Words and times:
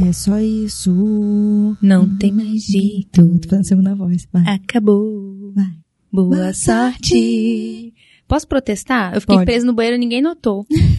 É 0.00 0.12
só 0.12 0.38
isso. 0.38 1.76
Não 1.82 2.16
tem 2.16 2.30
mais 2.30 2.64
jeito. 2.64 3.38
Tô 3.40 3.48
fazendo 3.48 3.64
segunda 3.64 3.94
voz. 3.94 4.28
Vai. 4.32 4.44
Acabou. 4.54 5.52
Vai. 5.54 5.72
Boa, 6.12 6.36
Boa 6.36 6.54
sorte. 6.54 7.92
Posso 8.26 8.46
protestar? 8.46 9.14
Eu 9.14 9.20
fiquei 9.20 9.36
Pode. 9.36 9.46
preso 9.46 9.66
no 9.66 9.72
banheiro 9.72 9.96
e 9.96 10.00
ninguém 10.00 10.22
notou. 10.22 10.66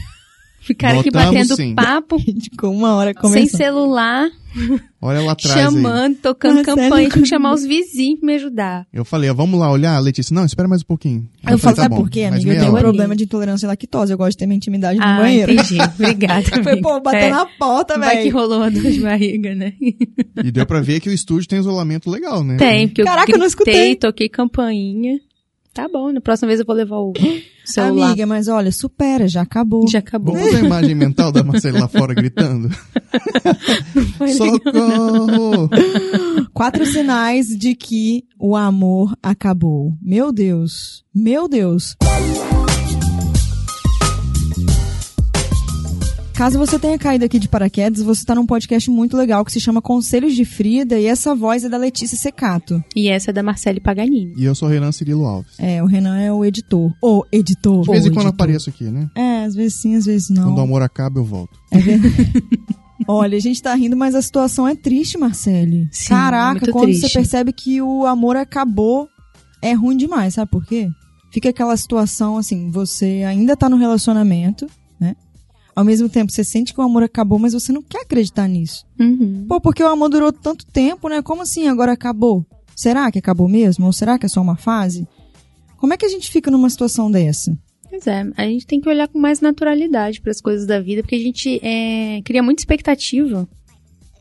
Ficaram 0.62 1.00
aqui 1.00 1.10
batendo 1.12 1.56
sim. 1.56 1.74
papo, 1.76 2.16
A 2.20 2.42
ficou 2.44 2.72
uma 2.74 2.96
hora 2.96 3.12
sem 3.14 3.22
conversando. 3.22 3.58
celular, 3.58 4.30
Olha 5.02 5.22
lá 5.22 5.32
atrás 5.34 5.56
aí. 5.56 5.64
chamando, 5.64 6.16
tocando 6.18 6.56
Marcelo. 6.56 6.78
campanha. 6.78 7.10
Tinha 7.10 7.24
que 7.24 7.30
chamar 7.30 7.54
os 7.54 7.64
vizinhos 7.64 8.20
pra 8.20 8.28
me 8.28 8.36
ajudar. 8.36 8.88
Eu 8.92 9.06
falei, 9.06 9.30
ó, 9.30 9.34
vamos 9.34 9.60
lá 9.60 9.72
olhar, 9.72 9.98
Letícia. 10.00 10.34
Não, 10.34 10.44
espera 10.44 10.68
mais 10.68 10.82
um 10.82 10.86
pouquinho. 10.86 11.30
Aí 11.46 11.54
Eu 11.54 11.58
falo, 11.60 11.60
falei, 11.60 11.76
tá 11.76 11.82
sabe 11.84 11.96
bom, 11.96 12.02
por 12.02 12.10
quê, 12.10 12.24
amiga? 12.24 12.52
Eu 12.52 12.60
tenho 12.60 12.72
um 12.72 12.74
hora. 12.74 12.82
problema 12.84 13.16
de 13.16 13.24
intolerância 13.26 13.68
à 13.68 13.70
lactose. 13.70 14.12
Eu 14.12 14.18
gosto 14.18 14.32
de 14.32 14.38
ter 14.38 14.48
minha 14.48 14.58
intimidade 14.58 14.98
no 15.00 15.06
ah, 15.06 15.18
banheiro. 15.20 15.52
entendi. 15.54 15.78
Obrigada. 15.98 16.64
Foi, 16.64 16.82
pô, 16.82 17.00
bateu 17.00 17.20
É, 17.20 17.30
na 17.30 17.46
porta, 17.46 17.98
Vai 17.98 18.18
que 18.18 18.24
velho. 18.24 18.34
rolou 18.36 18.58
uma 18.58 18.72
dor 18.72 18.82
de 18.92 19.00
barriga, 19.00 19.54
né? 19.56 19.74
E 20.44 20.52
deu 20.52 20.66
pra 20.66 20.82
ver 20.82 21.00
que 21.00 21.10
o 21.10 21.14
estúdio 21.14 21.48
tem 21.48 21.60
isolamento 21.60 22.10
legal, 22.10 22.44
né? 22.44 22.58
Tem, 22.58 22.88
porque 22.88 23.04
Caraca, 23.04 23.32
eu 23.32 23.36
eu 23.36 23.40
não 23.40 23.46
escutei. 23.48 23.74
gritei, 23.74 23.96
toquei 23.96 24.28
campainha. 24.30 25.20
Tá 25.80 25.88
bom, 25.88 26.12
na 26.12 26.20
próxima 26.20 26.48
vez 26.48 26.60
eu 26.60 26.66
vou 26.66 26.76
levar 26.76 26.98
o 26.98 27.14
celular. 27.64 28.08
Amiga, 28.08 28.26
mas 28.26 28.50
olha, 28.50 28.70
supera, 28.70 29.30
já 29.30 29.44
acabou. 29.44 29.88
Já 29.88 30.00
acabou. 30.00 30.34
Vamos 30.36 30.50
fazer 30.50 30.64
a 30.64 30.66
imagem 30.66 30.94
mental 30.94 31.32
da 31.32 31.42
Marcela 31.42 31.80
lá 31.80 31.88
fora 31.90 32.14
gritando? 32.14 32.70
Socorro! 34.36 35.70
Quatro 36.54 36.86
sinais 36.86 37.48
de 37.48 37.76
que 37.76 38.26
o 38.38 38.58
amor 38.58 39.16
acabou. 39.24 39.94
Meu 40.02 40.34
Deus. 40.34 41.06
Meu 41.16 41.48
Deus. 41.48 41.96
Caso 46.40 46.58
você 46.58 46.80
tenha 46.80 46.98
caído 46.98 47.26
aqui 47.26 47.38
de 47.38 47.50
paraquedas, 47.50 48.02
você 48.02 48.22
está 48.22 48.34
num 48.34 48.46
podcast 48.46 48.90
muito 48.90 49.18
legal 49.18 49.44
que 49.44 49.52
se 49.52 49.60
chama 49.60 49.82
Conselhos 49.82 50.34
de 50.34 50.46
Frida 50.46 50.98
e 50.98 51.06
essa 51.06 51.36
voz 51.36 51.66
é 51.66 51.70
da 51.70 51.76
Letícia 51.76 52.18
Secato. 52.18 52.82
E 52.96 53.10
essa 53.10 53.32
é 53.32 53.34
da 53.34 53.44
Marcele 53.44 53.82
Paganini. 53.82 54.36
E 54.38 54.46
eu 54.46 54.56
sou 54.56 54.70
Renan 54.70 54.94
Cirilo 54.94 55.26
Alves. 55.26 55.52
É, 55.60 55.84
o 55.84 55.86
Renan 55.86 56.18
é 56.18 56.32
o 56.32 56.46
editor. 56.46 56.94
O 57.04 57.26
editor. 57.30 57.82
De 57.82 57.92
vez 57.92 58.06
O 58.06 58.08
em 58.08 58.12
quando 58.12 58.28
editor. 58.28 58.34
apareço 58.34 58.70
aqui, 58.70 58.86
né? 58.86 59.10
É, 59.16 59.44
às 59.44 59.54
vezes 59.54 59.82
sim, 59.82 59.98
às 59.98 60.06
vezes 60.06 60.30
não. 60.30 60.46
Quando 60.46 60.60
o 60.60 60.62
amor 60.62 60.82
acaba, 60.82 61.20
eu 61.20 61.26
volto. 61.26 61.60
É 61.72 61.78
verdade. 61.78 62.32
Olha, 63.06 63.36
a 63.38 63.42
gente 63.42 63.62
tá 63.62 63.76
rindo, 63.76 63.98
mas 63.98 64.16
a 64.16 64.22
situação 64.22 64.66
é 64.66 64.78
triste, 64.78 65.18
Marcele. 65.18 65.90
Sim, 65.92 66.08
Caraca, 66.08 66.52
muito 66.52 66.72
quando 66.72 66.86
triste. 66.86 67.02
você 67.10 67.14
percebe 67.16 67.52
que 67.52 67.82
o 67.82 68.06
amor 68.06 68.38
acabou, 68.38 69.10
é 69.62 69.74
ruim 69.74 69.98
demais, 69.98 70.36
sabe 70.36 70.50
por 70.50 70.66
quê? 70.66 70.88
Fica 71.34 71.50
aquela 71.50 71.76
situação 71.76 72.38
assim, 72.38 72.72
você 72.72 73.24
ainda 73.28 73.58
tá 73.58 73.68
no 73.68 73.76
relacionamento? 73.76 74.68
Ao 75.80 75.86
mesmo 75.86 76.10
tempo, 76.10 76.30
você 76.30 76.44
sente 76.44 76.74
que 76.74 76.82
o 76.82 76.84
amor 76.84 77.04
acabou, 77.04 77.40
mas 77.40 77.54
você 77.54 77.72
não 77.72 77.82
quer 77.82 78.02
acreditar 78.02 78.50
nisso. 78.50 78.86
Uhum. 79.00 79.46
Pô, 79.48 79.62
porque 79.62 79.82
o 79.82 79.88
amor 79.88 80.10
durou 80.10 80.30
tanto 80.30 80.66
tempo, 80.66 81.08
né? 81.08 81.22
Como 81.22 81.42
assim 81.42 81.70
agora 81.70 81.94
acabou? 81.94 82.46
Será 82.76 83.10
que 83.10 83.18
acabou 83.18 83.48
mesmo? 83.48 83.86
Ou 83.86 83.94
será 83.94 84.20
que 84.20 84.26
é 84.26 84.30
só 84.30 84.42
uma 84.42 84.58
fase? 84.58 85.08
Como 85.78 85.94
é 85.94 85.98
que 85.98 86.06
a 86.06 86.10
gente 86.10 86.30
fica 86.30 86.52
numa 86.52 86.70
situação 86.70 87.10
dessa? 87.10 87.58
Pois 87.90 88.06
é, 88.08 88.30
a 88.36 88.44
gente 88.44 88.68
tem 88.68 88.82
que 88.82 88.90
olhar 88.90 89.08
com 89.08 89.18
mais 89.18 89.40
naturalidade 89.40 90.20
para 90.20 90.32
as 90.32 90.42
coisas 90.42 90.68
da 90.68 90.82
vida, 90.82 91.02
porque 91.02 91.16
a 91.16 91.20
gente 91.20 91.62
é, 91.64 92.22
cria 92.26 92.44
muita 92.44 92.60
expectativa 92.60 93.48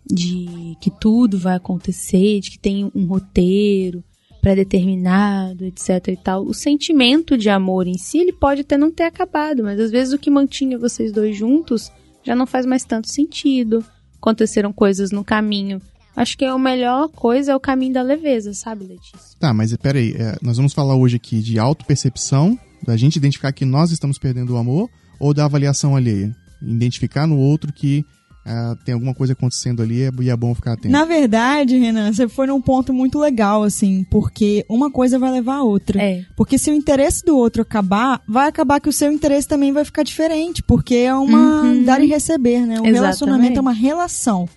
de 0.09 0.77
que 0.81 0.93
tudo 0.93 1.41
vai 1.41 1.57
acontecer, 1.57 2.39
de 2.39 2.53
que 2.53 2.59
tem 2.61 2.89
um 2.95 3.05
roteiro 3.07 4.05
pré-determinado, 4.49 5.67
etc 5.67 6.09
e 6.09 6.17
tal. 6.17 6.43
O 6.47 6.55
sentimento 6.55 7.37
de 7.37 7.51
amor 7.51 7.87
em 7.87 7.99
si, 7.99 8.19
ele 8.19 8.33
pode 8.33 8.63
até 8.63 8.79
não 8.79 8.91
ter 8.91 9.05
acabado, 9.05 9.63
mas 9.63 9.79
às 9.79 9.91
vezes 9.91 10.15
o 10.15 10.19
que 10.19 10.31
mantinha 10.31 10.79
vocês 10.79 11.13
dois 11.13 11.37
juntos 11.37 11.93
já 12.25 12.35
não 12.35 12.47
faz 12.47 12.65
mais 12.65 12.83
tanto 12.85 13.09
sentido. 13.09 13.85
Aconteceram 14.17 14.73
coisas 14.73 15.11
no 15.11 15.23
caminho. 15.23 15.83
Acho 16.17 16.37
que 16.37 16.45
a 16.45 16.59
melhor 16.59 17.09
coisa 17.11 17.53
é 17.53 17.57
o 17.57 17.61
caminho 17.61 17.93
da 17.93 18.03
leveza, 18.03 18.53
sabe, 18.55 18.87
Letícia? 18.87 19.39
Tá, 19.39 19.53
mas 19.53 19.77
peraí, 19.77 20.15
é, 20.17 20.37
nós 20.43 20.57
vamos 20.57 20.73
falar 20.73 20.97
hoje 20.97 21.17
aqui 21.17 21.41
de 21.41 21.59
autopercepção, 21.59 22.59
da 22.83 22.97
gente 22.97 23.17
identificar 23.17 23.53
que 23.53 23.65
nós 23.65 23.93
estamos 23.93 24.19
perdendo 24.19 24.55
o 24.55 24.57
amor, 24.57 24.89
ou 25.21 25.33
da 25.35 25.45
avaliação 25.45 25.95
alheia? 25.95 26.35
Identificar 26.61 27.27
no 27.27 27.39
outro 27.39 27.73
que 27.73 28.05
ah, 28.49 28.77
tem 28.85 28.95
alguma 28.95 29.13
coisa 29.15 29.35
acontecendo 29.35 29.83
ali 29.83 30.09
e 30.21 30.31
é 30.31 30.37
bom 30.37 30.55
ficar 30.55 30.73
atento. 30.73 30.89
Na 30.89 31.05
verdade, 31.05 31.77
Renan, 31.77 32.13
você 32.13 32.27
foi 32.27 32.47
num 32.47 32.61
ponto 32.61 32.93
muito 32.95 33.19
legal, 33.19 33.63
assim, 33.63 34.05
porque 34.11 34.65
uma 34.69 34.91
coisa 34.91 35.19
vai 35.19 35.31
levar 35.31 35.57
a 35.57 35.63
outra. 35.63 36.01
É. 36.03 36.25
Porque 36.35 36.57
se 36.59 36.71
o 36.71 36.75
interesse 36.75 37.23
do 37.25 37.37
outro 37.37 37.61
acabar, 37.63 38.23
vai 38.27 38.49
acabar 38.49 38.81
que 38.81 38.89
o 38.89 38.93
seu 38.93 39.13
interesse 39.13 39.47
também 39.47 39.71
vai 39.71 39.85
ficar 39.85 40.03
diferente, 40.03 40.63
porque 40.63 40.95
é 40.95 41.15
uma 41.15 41.63
Uhum. 41.63 41.85
dar 41.85 42.03
e 42.03 42.07
receber, 42.07 42.61
né? 42.61 42.67
O 42.67 42.69
Exatamente. 42.87 42.95
relacionamento 42.95 43.59
é 43.59 43.61
uma 43.61 43.73
relação, 43.73 44.49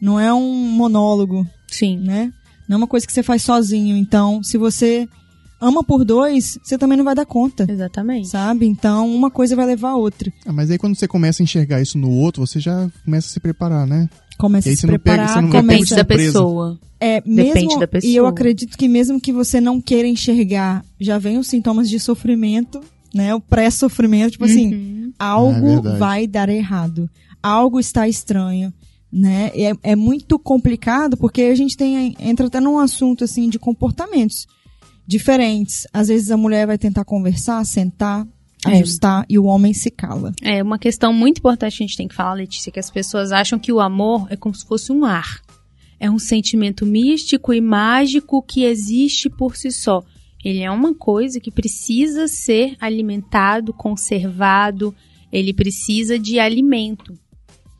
não 0.00 0.18
é 0.18 0.32
um 0.34 0.52
monólogo, 0.70 1.46
Sim. 1.68 1.98
né? 1.98 2.32
Não 2.68 2.74
é 2.74 2.78
uma 2.78 2.86
coisa 2.88 3.06
que 3.06 3.12
você 3.12 3.22
faz 3.22 3.42
sozinho. 3.42 3.96
Então, 3.96 4.42
se 4.42 4.58
você 4.58 5.08
ama 5.60 5.82
por 5.84 6.04
dois, 6.04 6.58
você 6.62 6.76
também 6.78 6.96
não 6.98 7.04
vai 7.04 7.14
dar 7.14 7.26
conta, 7.26 7.66
Exatamente. 7.68 8.28
sabe? 8.28 8.66
Então, 8.66 9.12
uma 9.14 9.30
coisa 9.30 9.56
vai 9.56 9.66
levar 9.66 9.90
a 9.90 9.96
outra. 9.96 10.32
Ah, 10.46 10.52
mas 10.52 10.70
aí 10.70 10.78
quando 10.78 10.94
você 10.94 11.06
começa 11.08 11.42
a 11.42 11.44
enxergar 11.44 11.80
isso 11.80 11.96
no 11.98 12.10
outro, 12.10 12.46
você 12.46 12.60
já 12.60 12.88
começa 13.04 13.28
a 13.28 13.30
se 13.30 13.40
preparar, 13.40 13.86
né? 13.86 14.08
Começa 14.38 14.68
a 14.68 14.72
se 14.76 14.80
pega- 14.86 14.98
preparar, 14.98 15.34
Depende 15.36 15.52
começa 15.56 15.96
da 15.96 16.04
pessoa. 16.04 16.78
É, 17.00 17.20
Depende 17.22 17.66
mesmo, 17.66 17.80
da 17.80 17.86
pessoa. 17.88 18.10
E 18.12 18.16
eu 18.16 18.26
acredito 18.26 18.76
que 18.76 18.86
mesmo 18.88 19.20
que 19.20 19.32
você 19.32 19.60
não 19.60 19.80
queira 19.80 20.06
enxergar, 20.06 20.84
já 21.00 21.18
vem 21.18 21.38
os 21.38 21.46
sintomas 21.46 21.88
de 21.88 21.98
sofrimento, 21.98 22.80
né? 23.14 23.34
O 23.34 23.40
pré-sofrimento, 23.40 24.32
tipo 24.32 24.44
assim, 24.44 24.74
Uhum. 24.74 25.12
É 25.18 25.24
algo 25.24 25.66
verdade. 25.66 25.98
vai 25.98 26.26
dar 26.26 26.48
errado. 26.50 27.08
Algo 27.42 27.80
está 27.80 28.06
estranho, 28.08 28.72
né? 29.10 29.50
E 29.54 29.64
É, 29.64 29.72
é 29.82 29.96
muito 29.96 30.38
complicado 30.38 31.16
porque 31.16 31.42
a 31.42 31.54
gente 31.54 31.74
tem 31.76 32.14
entra 32.20 32.46
até 32.46 32.60
num 32.60 32.78
assunto 32.78 33.24
assim 33.24 33.48
de 33.48 33.58
comportamentos 33.58 34.46
diferentes. 35.06 35.86
Às 35.92 36.08
vezes 36.08 36.30
a 36.30 36.36
mulher 36.36 36.66
vai 36.66 36.78
tentar 36.78 37.04
conversar, 37.04 37.64
sentar, 37.64 38.26
É. 38.66 38.78
ajustar 38.78 39.24
e 39.28 39.38
o 39.38 39.44
homem 39.44 39.72
se 39.72 39.90
cala. 39.90 40.32
É 40.42 40.62
uma 40.62 40.78
questão 40.78 41.12
muito 41.12 41.38
importante 41.38 41.76
que 41.76 41.84
a 41.84 41.86
gente 41.86 41.96
tem 41.96 42.08
que 42.08 42.14
falar, 42.14 42.34
Letícia, 42.34 42.72
que 42.72 42.80
as 42.80 42.90
pessoas 42.90 43.30
acham 43.32 43.58
que 43.58 43.72
o 43.72 43.80
amor 43.80 44.26
é 44.30 44.36
como 44.36 44.54
se 44.54 44.66
fosse 44.66 44.90
um 44.92 45.04
ar. 45.04 45.40
É 46.00 46.10
um 46.10 46.18
sentimento 46.18 46.84
místico 46.84 47.54
e 47.54 47.60
mágico 47.60 48.42
que 48.42 48.64
existe 48.64 49.30
por 49.30 49.56
si 49.56 49.70
só. 49.70 50.02
Ele 50.44 50.60
é 50.60 50.70
uma 50.70 50.94
coisa 50.94 51.40
que 51.40 51.50
precisa 51.50 52.28
ser 52.28 52.76
alimentado, 52.80 53.72
conservado, 53.72 54.94
ele 55.32 55.52
precisa 55.52 56.18
de 56.18 56.38
alimento. 56.38 57.18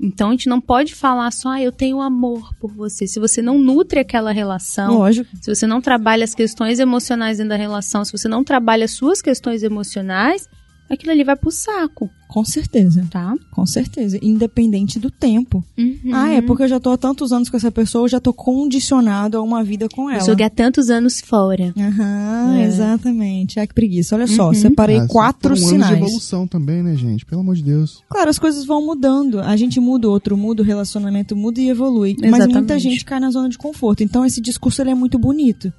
Então 0.00 0.28
a 0.28 0.30
gente 0.32 0.48
não 0.48 0.60
pode 0.60 0.94
falar 0.94 1.30
só, 1.30 1.50
ah, 1.50 1.62
eu 1.62 1.72
tenho 1.72 2.00
amor 2.00 2.54
por 2.60 2.70
você. 2.70 3.06
Se 3.06 3.18
você 3.18 3.40
não 3.40 3.58
nutre 3.58 3.98
aquela 3.98 4.30
relação, 4.30 4.98
Lógico. 4.98 5.30
se 5.40 5.54
você 5.54 5.66
não 5.66 5.80
trabalha 5.80 6.24
as 6.24 6.34
questões 6.34 6.78
emocionais 6.78 7.38
dentro 7.38 7.50
da 7.50 7.56
relação, 7.56 8.04
se 8.04 8.12
você 8.12 8.28
não 8.28 8.44
trabalha 8.44 8.84
as 8.84 8.92
suas 8.92 9.22
questões 9.22 9.62
emocionais, 9.62 10.48
aquilo 10.88 11.12
ali 11.12 11.24
vai 11.24 11.36
pro 11.36 11.50
saco, 11.50 12.08
Com 12.28 12.44
certeza. 12.44 13.06
tá? 13.10 13.34
Com 13.50 13.66
certeza. 13.66 14.18
Independente 14.22 14.98
do 14.98 15.10
tempo. 15.10 15.64
Uhum. 15.76 16.10
Ah, 16.12 16.30
é 16.30 16.40
porque 16.42 16.62
eu 16.64 16.68
já 16.68 16.78
tô 16.80 16.90
há 16.90 16.96
tantos 16.96 17.32
anos 17.32 17.48
com 17.50 17.56
essa 17.56 17.70
pessoa, 17.72 18.04
eu 18.04 18.08
já 18.08 18.20
tô 18.20 18.32
condicionado 18.32 19.36
a 19.36 19.42
uma 19.42 19.62
vida 19.64 19.88
com 19.88 20.10
ela. 20.10 20.20
Eu 20.20 20.26
joguei 20.26 20.46
há 20.46 20.50
tantos 20.50 20.90
anos 20.90 21.20
fora. 21.20 21.72
Aham, 21.76 22.56
É. 22.58 22.64
exatamente. 22.64 23.58
Ah, 23.60 23.66
que 23.66 23.74
preguiça. 23.74 24.14
Olha 24.14 24.26
só, 24.26 24.48
Uhum. 24.48 24.54
separei 24.54 24.98
Ah, 24.98 25.06
quatro 25.08 25.54
anos 25.54 25.66
sinais. 25.68 25.96
de 25.98 26.02
evolução 26.04 26.46
também, 26.46 26.82
né, 26.82 26.94
gente? 26.96 27.24
Pelo 27.24 27.40
amor 27.40 27.54
de 27.56 27.62
Deus. 27.62 28.02
Claro, 28.08 28.30
as 28.30 28.38
coisas 28.38 28.64
vão 28.64 28.84
mudando. 28.84 29.40
A 29.40 29.56
gente 29.56 29.80
muda, 29.80 30.08
o 30.08 30.10
outro 30.10 30.36
muda, 30.36 30.62
o 30.62 30.66
relacionamento 30.66 31.34
muda 31.36 31.60
e 31.60 31.68
evolui. 31.68 32.14
Mas 32.18 32.28
Exatamente. 32.28 32.54
muita 32.54 32.78
gente 32.78 33.04
cai 33.04 33.20
na 33.20 33.30
zona 33.30 33.48
de 33.48 33.58
conforto. 33.58 34.02
Então 34.02 34.24
esse 34.24 34.40
discurso 34.40 34.82
ele 34.82 34.90
é 34.90 34.94
muito 34.94 35.18
bonito. 35.18 35.72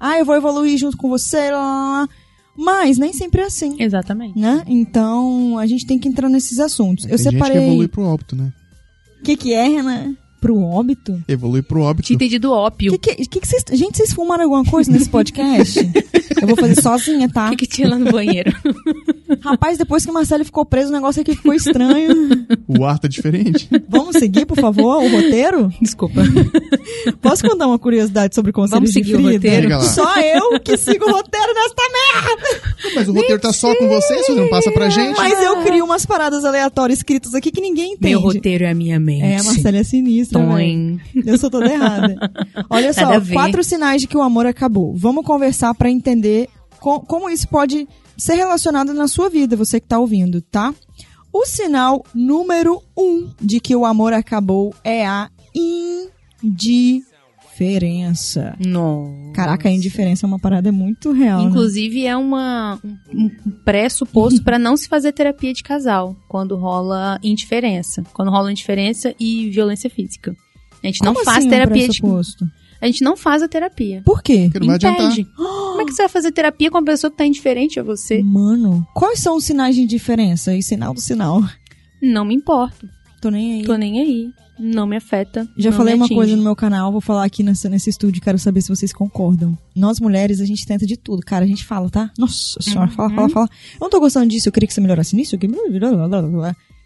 Ah, 0.00 0.18
eu 0.18 0.24
vou 0.24 0.34
evoluir 0.34 0.76
junto 0.78 0.96
com 0.96 1.08
você, 1.08 1.50
lá, 1.52 1.58
lá, 1.60 1.90
lá. 2.00 2.08
Mas 2.56 2.98
nem 2.98 3.12
sempre 3.12 3.40
é 3.40 3.44
assim. 3.44 3.76
Exatamente. 3.78 4.38
Né? 4.38 4.62
Então, 4.66 5.58
a 5.58 5.66
gente 5.66 5.86
tem 5.86 5.98
que 5.98 6.08
entrar 6.08 6.28
nesses 6.28 6.58
assuntos. 6.58 7.04
Eu 7.04 7.10
Tem 7.10 7.18
gente 7.18 7.28
que 7.28 7.32
separei. 7.38 7.64
evolui 7.66 7.88
pro 7.88 8.02
óbito, 8.02 8.36
né? 8.36 8.52
O 9.20 9.22
que, 9.22 9.36
que 9.36 9.54
é, 9.54 9.68
Renan? 9.68 10.16
Pro 10.40 10.60
óbito? 10.60 11.22
Evolui 11.28 11.62
pro 11.62 11.82
óbito. 11.82 12.08
Tinha 12.08 12.16
entendido 12.16 12.50
ópio. 12.50 12.98
Que 12.98 13.14
que, 13.14 13.28
que 13.28 13.40
que 13.40 13.46
vocês, 13.46 13.62
gente, 13.72 13.96
vocês 13.96 14.12
fumaram 14.12 14.42
alguma 14.42 14.64
coisa 14.64 14.90
nesse 14.90 15.08
podcast? 15.08 15.78
eu 16.42 16.48
vou 16.48 16.56
fazer 16.56 16.82
sozinha, 16.82 17.28
tá? 17.28 17.46
O 17.46 17.50
que, 17.50 17.58
que 17.58 17.76
tinha 17.76 17.88
lá 17.88 17.96
no 17.96 18.10
banheiro? 18.10 18.52
Rapaz, 19.40 19.78
depois 19.78 20.04
que 20.04 20.10
o 20.10 20.14
Marcelo 20.14 20.44
ficou 20.44 20.66
preso, 20.66 20.88
o 20.88 20.92
negócio 20.92 21.22
aqui 21.22 21.36
ficou 21.36 21.54
estranho. 21.54 22.12
O 22.78 22.84
ar 22.84 22.98
tá 22.98 23.08
diferente. 23.08 23.68
Vamos 23.88 24.16
seguir, 24.16 24.46
por 24.46 24.58
favor, 24.58 25.02
o 25.02 25.08
roteiro? 25.08 25.72
Desculpa. 25.80 26.22
Posso 27.20 27.46
contar 27.48 27.66
uma 27.66 27.78
curiosidade 27.78 28.34
sobre 28.34 28.52
conselhos 28.52 28.92
Vamos 28.92 29.06
de 29.06 29.38
Frida? 29.38 29.80
Só 29.80 30.18
eu 30.20 30.60
que 30.60 30.76
sigo 30.76 31.04
o 31.08 31.12
roteiro 31.12 31.54
nesta 31.54 31.82
merda! 31.82 32.94
Mas 32.94 33.08
o 33.08 33.12
roteiro 33.12 33.40
tá 33.40 33.52
só 33.52 33.74
com 33.76 33.88
vocês, 33.88 34.26
você 34.26 34.32
não 34.34 34.48
passa 34.48 34.70
pra 34.72 34.88
gente. 34.88 35.16
Mas 35.16 35.40
eu 35.42 35.62
crio 35.62 35.84
umas 35.84 36.04
paradas 36.06 36.44
aleatórias 36.44 36.98
escritas 36.98 37.34
aqui 37.34 37.50
que 37.50 37.60
ninguém 37.60 37.92
entende. 37.94 38.10
Meu 38.10 38.20
roteiro 38.20 38.64
é 38.64 38.70
a 38.70 38.74
minha 38.74 38.98
mente. 39.00 39.22
É, 39.22 39.38
a 39.38 39.42
Marcela 39.42 39.76
é 39.78 39.84
sinistra. 39.84 40.40
Toim. 40.44 41.00
Eu 41.24 41.38
sou 41.38 41.50
toda 41.50 41.66
errada. 41.72 42.16
Olha 42.68 42.92
só, 42.92 43.00
quatro 43.32 43.62
sinais 43.64 44.02
de 44.02 44.08
que 44.08 44.16
o 44.16 44.22
amor 44.22 44.46
acabou. 44.46 44.94
Vamos 44.96 45.24
conversar 45.24 45.74
pra 45.74 45.90
entender 45.90 46.48
co- 46.80 47.00
como 47.00 47.30
isso 47.30 47.48
pode 47.48 47.86
ser 48.16 48.34
relacionado 48.34 48.92
na 48.92 49.08
sua 49.08 49.28
vida, 49.28 49.56
você 49.56 49.80
que 49.80 49.86
tá 49.88 49.98
ouvindo, 49.98 50.40
tá? 50.42 50.72
O 51.32 51.46
sinal 51.46 52.04
número 52.14 52.82
um 52.96 53.30
de 53.40 53.58
que 53.58 53.74
o 53.74 53.86
amor 53.86 54.12
acabou 54.12 54.74
é 54.84 55.06
a 55.06 55.30
indiferença. 57.52 58.54
Não. 58.64 59.30
Caraca, 59.34 59.68
a 59.68 59.72
indiferença 59.72 60.26
é 60.26 60.28
uma 60.28 60.38
parada 60.38 60.70
muito 60.70 61.10
real. 61.10 61.42
né? 61.42 61.48
Inclusive 61.48 62.06
é 62.06 62.14
uma, 62.16 62.78
um, 62.84 62.96
um 63.14 63.30
pressuposto 63.64 64.42
para 64.42 64.58
não 64.58 64.76
se 64.76 64.88
fazer 64.88 65.12
terapia 65.12 65.54
de 65.54 65.62
casal 65.62 66.14
quando 66.28 66.56
rola 66.56 67.18
indiferença. 67.22 68.02
Quando 68.12 68.30
rola 68.30 68.50
indiferença 68.50 69.14
e 69.18 69.48
violência 69.48 69.88
física. 69.88 70.36
A 70.82 70.86
gente 70.86 71.02
não 71.02 71.14
Como 71.14 71.24
faz 71.24 71.38
assim, 71.38 71.46
um 71.46 71.50
terapia 71.50 71.88
de 71.88 72.00
pressuposto? 72.00 72.44
A 72.82 72.86
gente 72.86 73.04
não 73.04 73.16
faz 73.16 73.42
a 73.42 73.48
terapia. 73.48 74.02
Por 74.04 74.20
quê? 74.22 74.48
Porque 74.52 74.58
não 74.58 74.66
vai 74.66 74.74
adiantar. 74.74 75.14
Como 75.36 75.80
é 75.80 75.84
que 75.84 75.92
você 75.92 76.02
vai 76.02 76.08
fazer 76.08 76.32
terapia 76.32 76.68
com 76.68 76.78
uma 76.78 76.84
pessoa 76.84 77.10
que 77.12 77.16
tá 77.16 77.24
indiferente 77.24 77.78
a 77.78 77.82
você? 77.84 78.20
Mano, 78.24 78.84
quais 78.92 79.20
são 79.20 79.36
os 79.36 79.44
sinais 79.44 79.76
de 79.76 79.82
indiferença? 79.82 80.52
E 80.54 80.62
sinal 80.62 80.92
do 80.92 81.00
sinal. 81.00 81.40
Não 82.02 82.24
me 82.24 82.34
importo. 82.34 82.88
Tô 83.20 83.30
nem 83.30 83.60
aí. 83.60 83.64
Tô 83.64 83.76
nem 83.76 84.00
aí. 84.00 84.30
Não 84.58 84.84
me 84.86 84.96
afeta. 84.96 85.48
Já 85.56 85.70
não 85.70 85.76
falei 85.76 85.94
me 85.94 86.00
uma 86.00 86.04
atinge. 86.06 86.18
coisa 86.18 86.36
no 86.36 86.42
meu 86.42 86.56
canal, 86.56 86.90
vou 86.92 87.00
falar 87.00 87.24
aqui 87.24 87.42
nessa, 87.42 87.68
nesse 87.68 87.88
estúdio, 87.88 88.20
quero 88.20 88.38
saber 88.38 88.60
se 88.60 88.68
vocês 88.68 88.92
concordam. 88.92 89.56
Nós 89.74 89.98
mulheres, 90.00 90.40
a 90.40 90.44
gente 90.44 90.66
tenta 90.66 90.84
de 90.84 90.96
tudo, 90.96 91.22
cara, 91.24 91.44
a 91.44 91.48
gente 91.48 91.64
fala, 91.64 91.88
tá? 91.88 92.10
Nossa 92.18 92.60
senhora, 92.60 92.90
fala, 92.90 93.08
Uhum. 93.08 93.14
fala, 93.14 93.28
fala. 93.28 93.48
Eu 93.74 93.80
não 93.80 93.90
tô 93.90 93.98
gostando 94.00 94.26
disso, 94.26 94.48
eu 94.48 94.52
queria 94.52 94.66
que 94.66 94.74
você 94.74 94.80
melhorasse 94.80 95.16
nisso. 95.16 95.38
Que... 95.38 95.48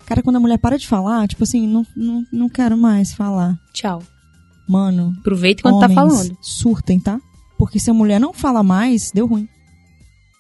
Cara, 0.07 0.23
quando 0.23 0.37
a 0.37 0.41
mulher 0.41 0.59
para 0.59 0.79
de 0.79 0.87
falar, 0.87 1.27
tipo 1.27 1.43
assim, 1.43 1.67
não, 1.67 1.85
não, 1.97 2.25
não 2.33 2.49
quero 2.49 2.77
mais 2.79 3.13
falar. 3.15 3.59
Tchau. 3.73 4.03
Mano, 4.69 5.15
Aproveita 5.21 5.63
quando 5.63 5.81
tá 5.81 5.89
falando. 5.89 6.37
surtem, 6.41 6.99
tá? 6.99 7.21
Porque 7.59 7.79
se 7.79 7.91
a 7.91 7.95
mulher 7.95 8.19
não 8.21 8.33
fala 8.33 8.63
mais, 8.63 9.11
deu 9.13 9.27
ruim. 9.27 9.49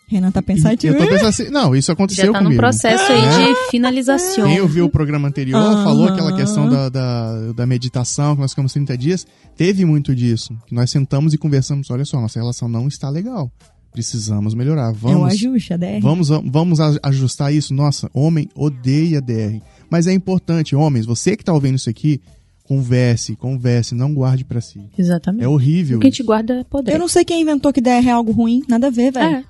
Renan 0.08 0.30
tá 0.30 0.40
pensativo. 0.40 0.94
Eu 0.94 1.00
tô 1.00 1.08
pensando 1.08 1.28
assim, 1.28 1.48
não, 1.50 1.74
isso 1.74 1.90
aconteceu 1.90 2.26
Já 2.26 2.32
tá 2.32 2.38
comigo. 2.38 2.52
num 2.54 2.58
processo 2.58 3.10
aí 3.10 3.18
É. 3.24 3.52
de 3.54 3.70
finalização. 3.72 4.46
Quem 4.46 4.60
ouviu 4.60 4.84
o 4.84 4.88
programa 4.88 5.26
anterior 5.26 5.60
falou 5.82 6.06
aquela 6.08 6.32
questão 6.36 6.68
da, 6.68 6.88
da, 6.88 7.52
da 7.52 7.66
meditação, 7.66 8.36
que 8.36 8.40
nós 8.40 8.52
ficamos 8.52 8.72
30 8.72 8.96
dias. 8.96 9.26
Teve 9.56 9.84
muito 9.84 10.14
disso. 10.14 10.56
Que 10.66 10.74
nós 10.76 10.90
sentamos 10.92 11.34
e 11.34 11.38
conversamos, 11.38 11.90
olha 11.90 12.04
só, 12.04 12.20
nossa 12.20 12.38
relação 12.38 12.68
não 12.68 12.86
está 12.86 13.08
legal. 13.10 13.50
Precisamos 13.90 14.54
melhorar. 14.54 14.88
É 14.88 14.92
o 14.92 14.94
Vamos, 14.94 15.32
ajuste, 15.32 15.72
a 15.72 15.76
DR. 15.76 16.00
vamos, 16.00 16.28
vamos 16.28 16.78
ajustar 17.02 17.52
isso. 17.52 17.74
Nossa, 17.74 18.08
homem 18.14 18.48
odeia 18.54 19.20
DR. 19.20 19.60
Mas 19.90 20.06
é 20.06 20.12
importante, 20.12 20.76
homens, 20.76 21.04
você 21.04 21.36
que 21.36 21.42
tá 21.44 21.52
ouvindo 21.52 21.74
isso 21.76 21.90
aqui, 21.90 22.20
converse, 22.68 23.36
converse, 23.36 23.94
não 23.94 24.12
guarde 24.14 24.44
pra 24.44 24.60
si. 24.60 24.80
Exatamente. 24.98 25.44
É 25.44 25.48
horrível. 25.48 25.98
O 25.98 26.00
que 26.00 26.06
a 26.06 26.10
gente 26.10 26.22
guarda 26.22 26.60
é 26.60 26.64
poder. 26.64 26.92
Eu 26.94 26.98
não 26.98 27.08
sei 27.08 27.24
quem 27.24 27.40
inventou 27.42 27.72
que 27.72 27.80
DR 27.80 28.06
é 28.06 28.10
algo 28.10 28.32
ruim. 28.32 28.62
Nada 28.68 28.88
a 28.88 28.90
ver, 28.90 29.12
velho. 29.12 29.36
É, 29.36 29.44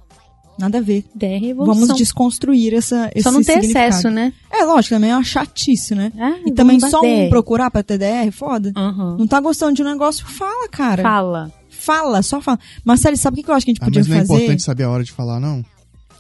Nada 0.59 0.79
a 0.79 0.81
ver. 0.81 1.05
DR 1.15 1.27
é 1.27 1.45
evolução. 1.49 1.81
Vamos 1.87 1.97
desconstruir 1.99 2.73
essa, 2.75 3.11
esse 3.15 3.25
Só 3.25 3.31
não 3.31 3.43
ter 3.43 3.59
excesso, 3.59 4.09
né? 4.09 4.33
É, 4.51 4.65
lógico, 4.65 4.95
também 4.95 5.11
é 5.11 5.15
uma 5.15 5.23
chatice, 5.23 5.95
né? 5.95 6.11
Ah, 6.19 6.37
E 6.47 6.53
também 6.53 6.81
só 6.81 7.01
um 7.03 7.29
procurar 7.29 7.71
pra 7.71 7.83
ter 7.83 7.99
DR, 7.99 8.31
foda. 8.33 8.73
Aham. 8.75 9.17
Não 9.19 9.27
tá 9.27 9.39
gostando 9.41 9.75
de 9.75 9.83
um 9.83 9.85
negócio, 9.87 10.25
fala, 10.27 10.67
cara. 10.69 11.03
Fala. 11.03 11.53
Fala, 11.69 12.23
só 12.23 12.41
fala. 12.41 12.59
Marcelo, 12.85 13.17
sabe 13.19 13.41
o 13.41 13.45
que 13.45 13.51
eu 13.51 13.55
acho 13.55 13.67
que 13.67 13.71
a 13.73 13.75
gente 13.75 13.83
Ah, 13.83 13.85
podia 13.85 14.01
mas 14.01 14.09
não 14.09 14.17
é 14.17 14.21
fazer? 14.21 14.35
importante 14.35 14.63
saber 14.63 14.85
a 14.85 14.91
hora 14.91 15.05
de 15.05 15.13
falar, 15.13 15.39
não? 15.39 15.63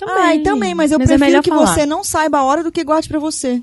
Ah, 0.07 0.35
e 0.35 0.43
também, 0.43 0.75
mas 0.75 0.91
eu 0.93 0.97
é 0.97 0.99
prefiro 0.99 1.19
melhor 1.21 1.43
que 1.43 1.49
falar. 1.49 1.67
você 1.69 1.87
não 1.87 2.05
saiba 2.05 2.39
a 2.39 2.45
hora 2.45 2.63
do 2.63 2.71
que 2.71 2.85
guarde 2.85 3.09
pra 3.09 3.19
você. 3.19 3.63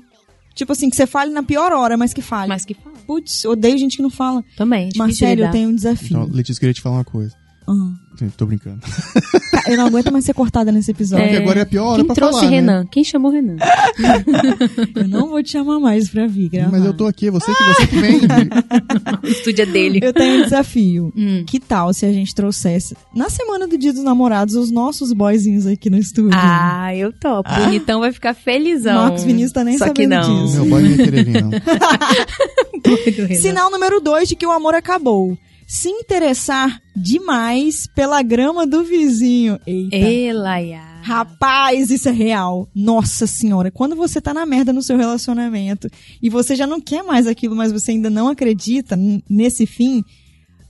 Tipo 0.56 0.72
assim, 0.72 0.90
que 0.90 0.96
você 0.96 1.06
fale 1.06 1.30
na 1.32 1.42
pior 1.44 1.72
hora, 1.72 1.96
mas 1.96 2.12
que 2.12 2.20
fale. 2.20 2.48
Mas 2.48 2.64
que 2.64 2.74
fala. 2.74 2.93
Putz, 3.06 3.44
odeio 3.44 3.76
gente 3.78 3.96
que 3.96 4.02
não 4.02 4.10
fala. 4.10 4.42
Também. 4.56 4.90
é 4.94 4.98
Marcelo, 4.98 5.42
eu 5.42 5.50
tenho 5.50 5.68
um 5.70 5.74
desafio. 5.74 6.16
Então, 6.18 6.34
Letícia, 6.34 6.60
queria 6.60 6.74
te 6.74 6.80
falar 6.80 6.96
uma 6.96 7.04
coisa. 7.04 7.34
Ah. 7.66 8.04
Tô 8.36 8.46
brincando. 8.46 8.78
Tá, 8.80 9.64
Eu 9.68 9.76
não 9.76 9.86
aguento 9.86 10.12
mais 10.12 10.24
ser 10.24 10.34
cortada 10.34 10.70
nesse 10.70 10.90
episódio. 10.90 11.24
Porque 11.24 11.42
agora 11.42 11.58
é 11.60 11.62
a 11.62 11.66
pior 11.66 11.86
hora 11.86 11.96
Quem 11.96 12.06
pra 12.06 12.14
trouxe 12.14 12.38
falar, 12.38 12.50
né? 12.50 12.56
Renan? 12.56 12.86
Quem 12.86 13.02
chamou 13.02 13.32
Renan? 13.32 13.56
Eu 14.94 15.08
não 15.08 15.28
vou 15.30 15.42
te 15.42 15.50
chamar 15.50 15.80
mais 15.80 16.08
pra 16.08 16.26
vir 16.26 16.48
gravar. 16.48 16.70
Mas 16.70 16.84
eu 16.84 16.94
tô 16.94 17.06
aqui, 17.06 17.26
é 17.26 17.30
você 17.30 17.52
que 17.52 17.64
você 17.64 17.86
que 17.86 17.96
vem. 17.96 18.20
o 19.22 19.26
estúdio 19.26 19.62
é 19.62 19.66
dele. 19.66 20.00
Eu 20.02 20.12
tenho 20.12 20.40
um 20.40 20.42
desafio. 20.42 21.12
Hum. 21.16 21.44
Que 21.46 21.58
tal 21.58 21.92
se 21.92 22.06
a 22.06 22.12
gente 22.12 22.34
trouxesse, 22.34 22.96
na 23.14 23.28
semana 23.28 23.66
do 23.66 23.76
Dia 23.76 23.92
dos 23.92 24.04
Namorados, 24.04 24.54
os 24.54 24.70
nossos 24.70 25.12
boyzinhos 25.12 25.66
aqui 25.66 25.90
no 25.90 25.96
estúdio? 25.96 26.30
Ah, 26.34 26.94
eu 26.94 27.12
topo. 27.12 27.50
O 27.50 27.64
Bonitão 27.64 28.00
vai 28.00 28.12
ficar 28.12 28.34
felizão. 28.34 28.94
Marcos 28.94 29.24
Vinícius 29.24 29.52
tá 29.52 29.64
nem 29.64 29.76
Só 29.78 29.92
que 29.92 30.04
sabendo 30.04 30.28
não. 30.28 30.44
disso. 30.44 30.60
Meu 30.60 30.70
boy 30.70 30.82
não 30.82 30.90
ia 30.90 30.96
querer 30.96 31.24
vir, 31.24 31.42
não. 31.42 31.50
Doido, 32.84 33.26
Renan. 33.26 33.40
Sinal 33.40 33.70
número 33.70 34.00
dois 34.00 34.28
de 34.28 34.36
que 34.36 34.46
o 34.46 34.52
amor 34.52 34.74
acabou. 34.74 35.36
Se 35.66 35.88
interessar 35.88 36.80
demais 36.94 37.86
pela 37.94 38.22
grama 38.22 38.66
do 38.66 38.84
vizinho. 38.84 39.58
Eita. 39.66 39.96
Elaiá. 39.96 41.00
Rapaz, 41.02 41.90
isso 41.90 42.08
é 42.08 42.12
real. 42.12 42.68
Nossa 42.74 43.26
senhora, 43.26 43.70
quando 43.70 43.96
você 43.96 44.20
tá 44.20 44.32
na 44.32 44.46
merda 44.46 44.72
no 44.72 44.82
seu 44.82 44.96
relacionamento 44.96 45.88
e 46.22 46.30
você 46.30 46.54
já 46.54 46.66
não 46.66 46.80
quer 46.80 47.02
mais 47.02 47.26
aquilo, 47.26 47.56
mas 47.56 47.72
você 47.72 47.90
ainda 47.92 48.08
não 48.08 48.28
acredita 48.28 48.98
nesse 49.28 49.66
fim, 49.66 50.02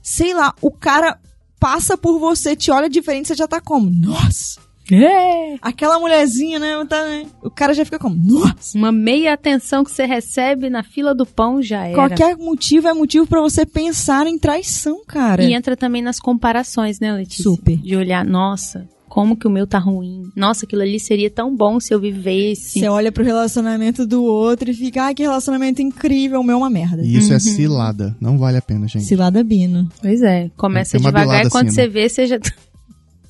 sei 0.01 0.33
lá, 0.33 0.53
o 0.61 0.71
cara 0.71 1.19
passa 1.59 1.97
por 1.97 2.19
você, 2.19 2.55
te 2.55 2.69
olha 2.71 2.89
diferente, 2.89 3.27
você 3.29 3.35
já 3.35 3.47
tá 3.47 3.61
como? 3.61 3.89
Nossa! 3.89 4.59
É. 4.91 5.55
Aquela 5.61 5.99
mulherzinha, 5.99 6.59
né? 6.59 6.85
tá, 6.87 7.03
né? 7.05 7.25
O 7.41 7.49
cara 7.49 7.73
já 7.73 7.83
fica 7.83 7.97
como? 7.99 8.15
Nossa! 8.15 8.77
Uma 8.77 8.91
meia 8.91 9.33
atenção 9.33 9.83
que 9.83 9.91
você 9.91 10.05
recebe 10.05 10.69
na 10.69 10.83
fila 10.83 11.15
do 11.15 11.25
pão 11.25 11.61
já 11.61 11.85
era. 11.85 11.95
Qualquer 11.95 12.37
motivo 12.37 12.87
é 12.87 12.93
motivo 12.93 13.25
pra 13.25 13.41
você 13.41 13.65
pensar 13.65 14.27
em 14.27 14.37
traição, 14.37 15.03
cara. 15.05 15.43
E 15.43 15.53
entra 15.53 15.75
também 15.75 16.01
nas 16.01 16.19
comparações, 16.19 16.99
né, 16.99 17.13
Letícia? 17.13 17.43
Super. 17.43 17.77
De 17.77 17.95
olhar, 17.95 18.23
nossa, 18.23 18.87
como 19.15 19.37
que 19.37 19.47
o 19.47 19.49
meu 19.49 19.65
tá 19.65 19.79
ruim. 19.79 20.23
Nossa, 20.35 20.65
aquilo 20.65 20.81
ali 20.81 20.99
seria 20.99 21.29
tão 21.29 21.55
bom 21.55 21.79
se 21.79 21.93
eu 21.93 21.99
vivesse. 22.01 22.79
Você 22.79 22.87
olha 22.89 23.11
pro 23.13 23.23
relacionamento 23.23 24.05
do 24.05 24.21
outro 24.23 24.69
e 24.69 24.73
fica, 24.73 25.03
ai, 25.03 25.15
que 25.15 25.23
relacionamento 25.23 25.81
incrível, 25.81 26.41
o 26.41 26.43
meu 26.43 26.55
é 26.55 26.57
uma 26.57 26.69
merda. 26.69 27.01
E 27.01 27.15
isso 27.15 27.33
é 27.33 27.39
cilada. 27.39 28.15
Não 28.19 28.37
vale 28.37 28.57
a 28.57 28.61
pena, 28.61 28.87
gente. 28.87 29.05
Cilada 29.05 29.41
Bino. 29.43 29.87
Pois 30.01 30.21
é, 30.21 30.51
começa 30.57 30.97
uma 30.97 31.11
devagar 31.11 31.45
e 31.45 31.49
quando 31.49 31.69
acima. 31.69 31.83
você 31.83 31.87
vê, 31.87 32.09
você 32.09 32.27
já... 32.27 32.39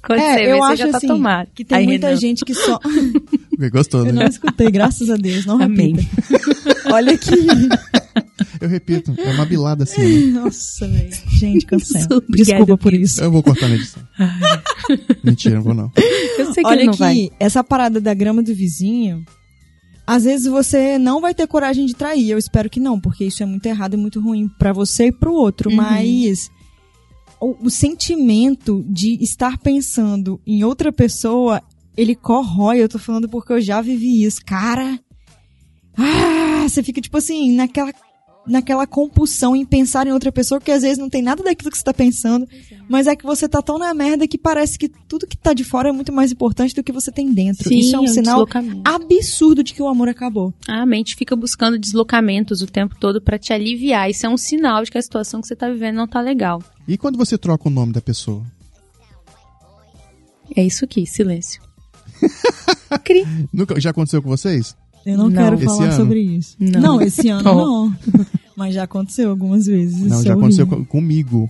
quando 0.05 0.19
É, 0.19 0.33
você 0.37 0.45
vê, 0.45 0.51
eu 0.51 0.57
você 0.57 0.71
acho 0.73 0.77
já 0.77 0.91
tá 0.91 0.97
assim, 0.97 1.07
tomado. 1.07 1.47
que 1.55 1.65
tem 1.65 1.77
Aí, 1.77 1.85
muita 1.85 2.07
Renan. 2.07 2.19
gente 2.19 2.45
que 2.45 2.53
só... 2.53 2.79
Gostou, 3.71 4.05
Eu 4.05 4.13
não 4.13 4.21
né? 4.23 4.27
escutei, 4.29 4.69
graças 4.69 5.09
a 5.09 5.15
Deus, 5.15 5.45
não 5.45 5.61
Amém. 5.61 5.95
repita. 5.95 6.75
Olha 6.93 7.13
aqui. 7.13 7.47
Eu 8.61 8.69
repito, 8.69 9.13
é 9.17 9.31
uma 9.31 9.45
bilada 9.45 9.83
assim. 9.83 10.31
né? 10.31 10.39
Nossa, 10.41 10.87
velho. 10.87 11.09
Gente, 11.37 11.65
cancela. 11.65 12.21
Desculpa 12.29 12.77
por 12.77 12.93
isso. 12.93 13.21
Eu 13.21 13.31
vou 13.31 13.41
cortar 13.43 13.67
na 13.69 13.75
edição. 13.75 14.03
Mentira, 15.23 15.55
não 15.55 15.63
vou 15.63 15.73
não. 15.73 15.91
Eu 16.37 16.53
sei 16.53 16.63
que 16.63 16.69
Olha 16.69 16.83
não 16.85 16.91
aqui, 16.93 16.99
vai. 16.99 17.29
essa 17.39 17.63
parada 17.63 17.99
da 18.01 18.13
grama 18.13 18.41
do 18.43 18.53
vizinho, 18.53 19.23
às 20.05 20.23
vezes 20.25 20.47
você 20.47 20.97
não 20.97 21.21
vai 21.21 21.33
ter 21.33 21.47
coragem 21.47 21.85
de 21.85 21.95
trair. 21.95 22.29
Eu 22.29 22.37
espero 22.37 22.69
que 22.69 22.79
não, 22.79 22.99
porque 22.99 23.25
isso 23.25 23.41
é 23.41 23.45
muito 23.45 23.65
errado 23.65 23.93
e 23.95 23.97
muito 23.97 24.19
ruim 24.21 24.47
pra 24.59 24.71
você 24.73 25.07
e 25.07 25.11
pro 25.11 25.33
outro. 25.33 25.69
Uhum. 25.69 25.75
Mas 25.77 26.49
o, 27.39 27.55
o 27.65 27.69
sentimento 27.69 28.83
de 28.87 29.21
estar 29.23 29.57
pensando 29.57 30.39
em 30.45 30.63
outra 30.63 30.91
pessoa, 30.91 31.61
ele 31.95 32.15
corrói. 32.15 32.81
Eu 32.81 32.89
tô 32.89 32.99
falando 32.99 33.29
porque 33.29 33.53
eu 33.53 33.61
já 33.61 33.81
vivi 33.81 34.23
isso. 34.23 34.43
Cara, 34.45 34.99
ah, 35.97 36.67
você 36.67 36.83
fica 36.83 37.01
tipo 37.01 37.17
assim, 37.17 37.53
naquela 37.53 37.93
naquela 38.47 38.85
compulsão 38.85 39.55
em 39.55 39.65
pensar 39.65 40.05
em 40.07 40.11
outra 40.11 40.31
pessoa, 40.31 40.61
que 40.61 40.71
às 40.71 40.83
vezes 40.83 40.97
não 40.97 41.09
tem 41.09 41.21
nada 41.21 41.43
daquilo 41.43 41.71
que 41.71 41.77
você 41.77 41.83
tá 41.83 41.93
pensando, 41.93 42.47
mas 42.87 43.07
é 43.07 43.15
que 43.15 43.25
você 43.25 43.49
tá 43.49 43.61
tão 43.61 43.77
na 43.77 43.93
merda 43.93 44.27
que 44.27 44.37
parece 44.37 44.77
que 44.77 44.87
tudo 44.87 45.25
que 45.27 45.37
tá 45.37 45.53
de 45.53 45.63
fora 45.63 45.89
é 45.89 45.91
muito 45.91 46.13
mais 46.13 46.31
importante 46.31 46.75
do 46.75 46.83
que 46.83 46.91
você 46.91 47.11
tem 47.11 47.33
dentro. 47.33 47.67
Sim, 47.67 47.79
Isso 47.79 47.95
é 47.95 47.99
um 47.99 48.07
sinal 48.07 48.45
deslocamento. 48.45 48.81
absurdo 48.85 49.63
de 49.63 49.73
que 49.73 49.81
o 49.81 49.87
amor 49.87 50.09
acabou. 50.09 50.53
A 50.67 50.85
mente 50.85 51.15
fica 51.15 51.35
buscando 51.35 51.79
deslocamentos 51.79 52.61
o 52.61 52.67
tempo 52.67 52.95
todo 52.99 53.21
pra 53.21 53.39
te 53.39 53.51
aliviar. 53.51 54.09
Isso 54.09 54.25
é 54.25 54.29
um 54.29 54.37
sinal 54.37 54.83
de 54.83 54.91
que 54.91 54.97
a 54.97 55.01
situação 55.01 55.41
que 55.41 55.47
você 55.47 55.55
tá 55.55 55.69
vivendo 55.69 55.95
não 55.95 56.07
tá 56.07 56.21
legal. 56.21 56.61
E 56.87 56.97
quando 56.97 57.17
você 57.17 57.37
troca 57.37 57.67
o 57.67 57.71
nome 57.71 57.93
da 57.93 58.01
pessoa? 58.01 58.43
É 60.55 60.63
isso 60.63 60.85
aqui, 60.85 61.05
silêncio. 61.07 61.61
Cri. 63.03 63.25
Nunca, 63.51 63.79
já 63.79 63.89
aconteceu 63.89 64.21
com 64.21 64.29
vocês? 64.29 64.75
Eu 65.05 65.17
não, 65.17 65.29
Não. 65.29 65.43
quero 65.43 65.55
Esse 65.55 65.65
falar 65.65 65.83
ano? 65.85 65.95
sobre 65.95 66.19
isso. 66.19 66.55
Não. 66.59 66.81
Não, 66.81 67.01
esse 67.01 67.29
ano 67.29 67.43
não. 67.55 67.95
Mas 68.57 68.73
já 68.73 68.83
aconteceu 68.83 69.29
algumas 69.29 69.65
vezes. 69.65 69.99
não, 70.01 70.15
isso 70.17 70.23
já 70.23 70.33
é 70.33 70.37
aconteceu 70.37 70.65
horrível. 70.65 70.85
comigo. 70.85 71.49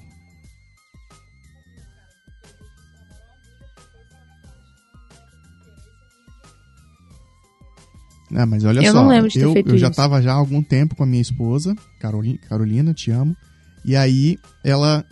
Ah, 8.34 8.46
mas 8.46 8.64
olha 8.66 8.82
Eu 8.84 8.92
só, 8.92 9.02
não 9.04 9.08
lembro 9.10 9.30
de 9.30 9.40
ter 9.40 9.46
eu, 9.46 9.54
feito 9.54 9.70
eu 9.72 9.78
já 9.78 9.88
isso. 9.88 9.96
tava 9.96 10.22
já 10.22 10.32
há 10.34 10.36
algum 10.36 10.62
tempo 10.62 10.96
com 10.96 11.04
a 11.04 11.06
minha 11.06 11.22
esposa, 11.22 11.76
Carolina, 12.00 12.40
Carolina, 12.50 12.94
te 12.94 13.12
amo. 13.12 13.36
E 13.84 13.96
aí, 13.96 14.38
ela 14.64 15.06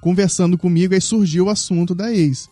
conversando 0.00 0.56
comigo, 0.56 0.94
aí 0.94 1.00
surgiu 1.00 1.46
o 1.46 1.50
assunto 1.50 1.94
da 1.94 2.12
ex. 2.12 2.48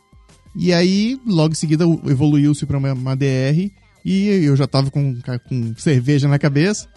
E 0.56 0.72
aí, 0.72 1.18
logo 1.24 1.52
em 1.52 1.56
seguida, 1.56 1.84
evoluiu-se 2.06 2.66
pra 2.66 2.76
uma, 2.76 2.92
uma 2.92 3.16
DR 3.16 3.70
e 4.04 4.28
eu 4.28 4.56
já 4.56 4.66
tava 4.66 4.90
com, 4.90 5.16
com 5.48 5.74
cerveja 5.76 6.28
na 6.28 6.38
cabeça. 6.38 6.88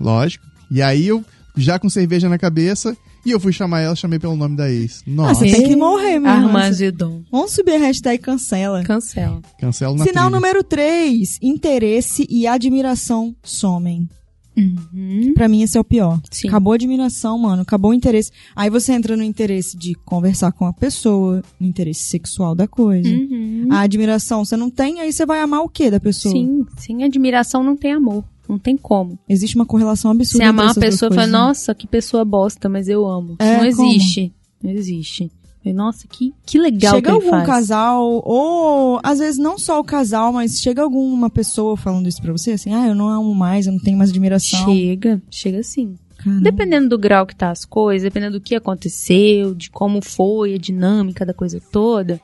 Lógico. 0.00 0.44
E 0.70 0.82
aí, 0.82 1.06
eu 1.06 1.24
já 1.56 1.78
com 1.78 1.88
cerveja 1.88 2.28
na 2.28 2.36
cabeça, 2.38 2.96
e 3.24 3.30
eu 3.30 3.38
fui 3.40 3.52
chamar 3.52 3.80
ela, 3.80 3.94
chamei 3.94 4.18
pelo 4.18 4.36
nome 4.36 4.56
da 4.56 4.70
ex. 4.70 5.02
Ah, 5.06 5.10
Nossa, 5.10 5.34
você 5.46 5.52
tem 5.52 5.68
que 5.68 5.76
morrer, 5.76 6.18
mano. 6.18 6.46
Armagedon. 6.48 7.22
Vamos 7.30 7.52
subir 7.52 7.74
a 7.74 7.78
hashtag 7.78 8.18
cancela. 8.18 8.82
Cancela. 8.82 9.40
cancelo 9.58 9.96
na 9.96 10.04
Sinal 10.04 10.24
trilha. 10.24 10.30
número 10.40 10.64
3. 10.64 11.38
Interesse 11.40 12.26
e 12.28 12.46
admiração 12.46 13.34
somem. 13.42 14.08
Uhum. 14.56 15.32
Pra 15.34 15.48
mim, 15.48 15.62
esse 15.62 15.76
é 15.76 15.80
o 15.80 15.84
pior. 15.84 16.20
Sim. 16.30 16.48
Acabou 16.48 16.72
a 16.72 16.76
admiração, 16.76 17.36
mano. 17.38 17.62
Acabou 17.62 17.90
o 17.90 17.94
interesse. 17.94 18.30
Aí 18.54 18.70
você 18.70 18.92
entra 18.92 19.16
no 19.16 19.22
interesse 19.22 19.76
de 19.76 19.94
conversar 19.94 20.52
com 20.52 20.66
a 20.66 20.72
pessoa, 20.72 21.42
no 21.58 21.66
interesse 21.66 22.04
sexual 22.04 22.54
da 22.54 22.68
coisa. 22.68 23.08
Uhum. 23.08 23.68
A 23.70 23.80
admiração 23.80 24.44
você 24.44 24.56
não 24.56 24.70
tem, 24.70 25.00
aí 25.00 25.12
você 25.12 25.26
vai 25.26 25.40
amar 25.40 25.60
o 25.62 25.68
quê 25.68 25.90
da 25.90 25.98
pessoa? 26.00 26.32
Sim, 26.32 26.64
sem 26.76 27.02
admiração 27.04 27.62
não 27.62 27.76
tem 27.76 27.92
amor. 27.92 28.24
Não 28.48 28.58
tem 28.58 28.76
como. 28.76 29.18
Existe 29.28 29.56
uma 29.56 29.64
correlação 29.64 30.12
Você 30.12 30.18
absurda. 30.18 30.48
amar 30.48 30.66
uma 30.66 30.70
entre 30.72 30.86
essas 30.86 31.00
pessoa 31.00 31.12
e 31.12 31.14
falar, 31.14 31.26
né? 31.26 31.32
nossa, 31.32 31.74
que 31.74 31.86
pessoa 31.86 32.24
bosta, 32.24 32.68
mas 32.68 32.88
eu 32.88 33.06
amo. 33.06 33.36
É, 33.38 33.62
não 33.62 33.72
como? 33.74 33.88
existe. 33.88 34.32
Não 34.62 34.70
existe. 34.70 35.30
Nossa, 35.72 36.06
que, 36.08 36.32
que 36.44 36.58
legal 36.58 36.94
Chega 36.96 37.08
que 37.08 37.14
algum 37.14 37.30
faz. 37.30 37.46
casal, 37.46 38.22
ou 38.24 39.00
às 39.02 39.18
vezes 39.18 39.38
não 39.38 39.58
só 39.58 39.80
o 39.80 39.84
casal, 39.84 40.32
mas 40.32 40.58
chega 40.60 40.82
alguma 40.82 41.30
pessoa 41.30 41.76
falando 41.76 42.08
isso 42.08 42.20
pra 42.20 42.32
você, 42.32 42.52
assim, 42.52 42.74
ah, 42.74 42.86
eu 42.88 42.94
não 42.94 43.08
amo 43.08 43.34
mais, 43.34 43.66
eu 43.66 43.72
não 43.72 43.80
tenho 43.80 43.96
mais 43.96 44.10
admiração. 44.10 44.64
Chega, 44.74 45.22
chega 45.30 45.62
sim. 45.62 45.94
Caramba. 46.18 46.42
Dependendo 46.42 46.88
do 46.90 46.98
grau 46.98 47.26
que 47.26 47.34
tá 47.36 47.50
as 47.50 47.64
coisas, 47.64 48.02
dependendo 48.04 48.38
do 48.38 48.42
que 48.42 48.54
aconteceu, 48.54 49.54
de 49.54 49.70
como 49.70 50.00
foi 50.02 50.54
a 50.54 50.58
dinâmica 50.58 51.24
da 51.26 51.34
coisa 51.34 51.60
toda, 51.72 52.20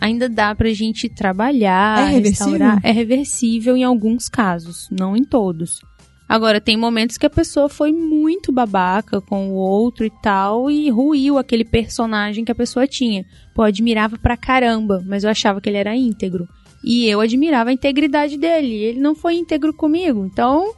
ainda 0.00 0.28
dá 0.28 0.54
pra 0.54 0.72
gente 0.72 1.08
trabalhar, 1.08 2.08
É 2.08 2.10
reversível? 2.14 2.52
restaurar. 2.52 2.80
É 2.82 2.90
reversível 2.92 3.76
em 3.76 3.84
alguns 3.84 4.28
casos, 4.28 4.88
não 4.90 5.16
em 5.16 5.22
todos. 5.24 5.80
Agora, 6.28 6.60
tem 6.60 6.76
momentos 6.76 7.16
que 7.16 7.26
a 7.26 7.30
pessoa 7.30 7.68
foi 7.68 7.92
muito 7.92 8.50
babaca 8.50 9.20
com 9.20 9.50
o 9.50 9.54
outro 9.54 10.04
e 10.04 10.10
tal, 10.22 10.68
e 10.70 10.90
ruiu 10.90 11.38
aquele 11.38 11.64
personagem 11.64 12.44
que 12.44 12.50
a 12.50 12.54
pessoa 12.54 12.86
tinha. 12.86 13.24
Pô, 13.54 13.62
eu 13.62 13.66
admirava 13.68 14.18
pra 14.18 14.36
caramba, 14.36 15.02
mas 15.06 15.22
eu 15.24 15.30
achava 15.30 15.60
que 15.60 15.68
ele 15.68 15.78
era 15.78 15.94
íntegro. 15.96 16.48
E 16.84 17.06
eu 17.06 17.20
admirava 17.20 17.70
a 17.70 17.72
integridade 17.72 18.36
dele, 18.36 18.72
ele 18.74 19.00
não 19.00 19.14
foi 19.14 19.36
íntegro 19.36 19.72
comigo. 19.72 20.26
Então, 20.26 20.72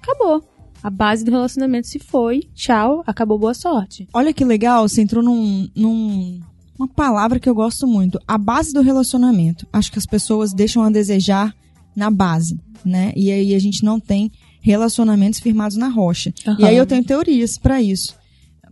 acabou. 0.00 0.42
A 0.82 0.90
base 0.90 1.24
do 1.24 1.30
relacionamento 1.30 1.86
se 1.86 1.98
foi, 2.00 2.40
tchau, 2.54 3.02
acabou, 3.06 3.38
boa 3.38 3.54
sorte. 3.54 4.08
Olha 4.12 4.32
que 4.32 4.44
legal, 4.44 4.88
você 4.88 5.00
entrou 5.02 5.22
num, 5.22 5.68
num- 5.76 6.40
uma 6.76 6.88
palavra 6.88 7.38
que 7.38 7.48
eu 7.48 7.54
gosto 7.54 7.86
muito, 7.86 8.18
a 8.26 8.36
base 8.36 8.72
do 8.72 8.80
relacionamento. 8.82 9.64
Acho 9.72 9.92
que 9.92 9.98
as 9.98 10.06
pessoas 10.06 10.52
deixam 10.52 10.82
a 10.82 10.90
desejar 10.90 11.54
na 11.94 12.10
base, 12.10 12.58
né? 12.84 13.12
E 13.14 13.30
aí 13.30 13.54
a 13.54 13.58
gente 13.60 13.84
não 13.84 14.00
tem 14.00 14.30
relacionamentos 14.62 15.40
firmados 15.40 15.76
na 15.76 15.88
rocha. 15.88 16.32
E 16.46 16.50
Aham. 16.50 16.66
aí 16.66 16.76
eu 16.76 16.86
tenho 16.86 17.04
teorias 17.04 17.58
pra 17.58 17.82
isso. 17.82 18.14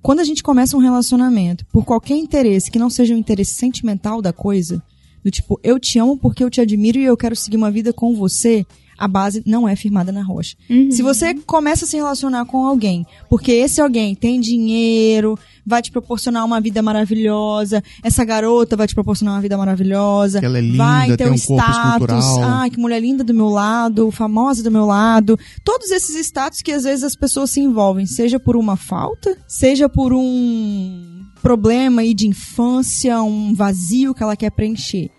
Quando 0.01 0.21
a 0.21 0.25
gente 0.25 0.43
começa 0.43 0.77
um 0.77 0.81
relacionamento 0.81 1.67
por 1.67 1.85
qualquer 1.85 2.17
interesse 2.17 2.71
que 2.71 2.79
não 2.79 2.89
seja 2.89 3.15
o 3.15 3.19
interesse 3.19 3.53
sentimental 3.53 4.23
da 4.23 4.33
coisa, 4.33 4.83
do 5.23 5.31
tipo, 5.31 5.61
eu 5.63 5.79
te 5.79 5.99
amo 5.99 6.17
porque 6.17 6.43
eu 6.43 6.49
te 6.49 6.61
admiro 6.61 6.99
e 6.99 7.05
eu 7.05 7.17
quero 7.17 7.37
seguir 7.37 7.59
uma 7.59 7.71
vida 7.71 7.93
com 7.93 8.15
você, 8.15 8.65
a 9.00 9.09
base 9.09 9.42
não 9.47 9.66
é 9.66 9.75
firmada 9.75 10.12
na 10.12 10.23
rocha. 10.23 10.54
Uhum. 10.69 10.90
Se 10.90 11.00
você 11.00 11.35
começa 11.47 11.87
a 11.87 11.88
se 11.88 11.97
relacionar 11.97 12.45
com 12.45 12.66
alguém, 12.66 13.07
porque 13.30 13.50
esse 13.50 13.80
alguém 13.80 14.14
tem 14.14 14.38
dinheiro, 14.38 15.38
vai 15.66 15.80
te 15.80 15.90
proporcionar 15.90 16.45
uma 16.45 16.61
vida 16.61 16.83
maravilhosa, 16.83 17.83
essa 18.02 18.23
garota 18.26 18.76
vai 18.76 18.87
te 18.87 18.95
proporcionar 18.95 19.37
uma 19.37 19.40
vida 19.40 19.57
maravilhosa, 19.57 20.38
Que 20.38 20.45
ela 20.45 20.59
é 20.59 20.61
linda, 20.61 20.76
vai 20.76 21.16
ter 21.16 21.25
um 21.25 21.38
corpo 21.38 21.62
status, 21.62 22.19
escultural. 22.19 22.42
ai, 22.45 22.71
que 22.71 22.78
mulher 22.78 23.00
linda 23.00 23.25
do 23.25 23.33
meu 23.33 23.49
lado, 23.49 24.11
famosa 24.11 24.62
do 24.62 24.71
meu 24.71 24.85
lado, 24.85 25.38
todos 25.64 25.90
esses 25.90 26.14
status 26.26 26.61
que 26.61 26.73
às 26.73 26.85
vezes 26.85 27.02
as 27.02 27.16
pessoas 27.16 27.50
se 27.50 27.61
envolvem, 27.61 28.04
seja 28.04 28.38
por 28.38 28.54
uma 28.54 28.76
falta, 28.76 29.35
seja 29.49 29.88
por 29.88 30.12
um 30.12 31.25
problema 31.42 32.02
aí 32.02 32.12
de 32.12 32.28
infância, 32.28 33.23
um 33.23 33.54
vazio 33.54 34.14
que 34.14 34.23
ela 34.23 34.37
quer 34.37 34.50
preencher. 34.50 35.11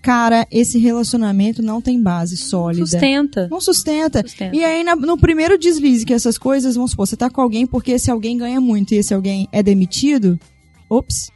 Cara, 0.00 0.46
esse 0.50 0.78
relacionamento 0.78 1.60
não 1.60 1.82
tem 1.82 2.00
base 2.00 2.36
sólida. 2.36 2.86
Sustenta. 2.86 3.48
Não 3.50 3.60
sustenta. 3.60 4.22
Sustenta. 4.22 4.56
E 4.56 4.64
aí, 4.64 4.84
no 4.84 5.18
primeiro 5.18 5.58
deslize 5.58 6.06
que 6.06 6.12
essas 6.12 6.38
coisas, 6.38 6.76
vamos 6.76 6.92
supor, 6.92 7.06
você 7.06 7.16
tá 7.16 7.28
com 7.28 7.40
alguém 7.40 7.66
porque 7.66 7.92
esse 7.92 8.10
alguém 8.10 8.36
ganha 8.36 8.60
muito 8.60 8.94
e 8.94 8.98
esse 8.98 9.12
alguém 9.12 9.48
é 9.52 9.62
demitido, 9.62 10.38
ops, 10.88 11.30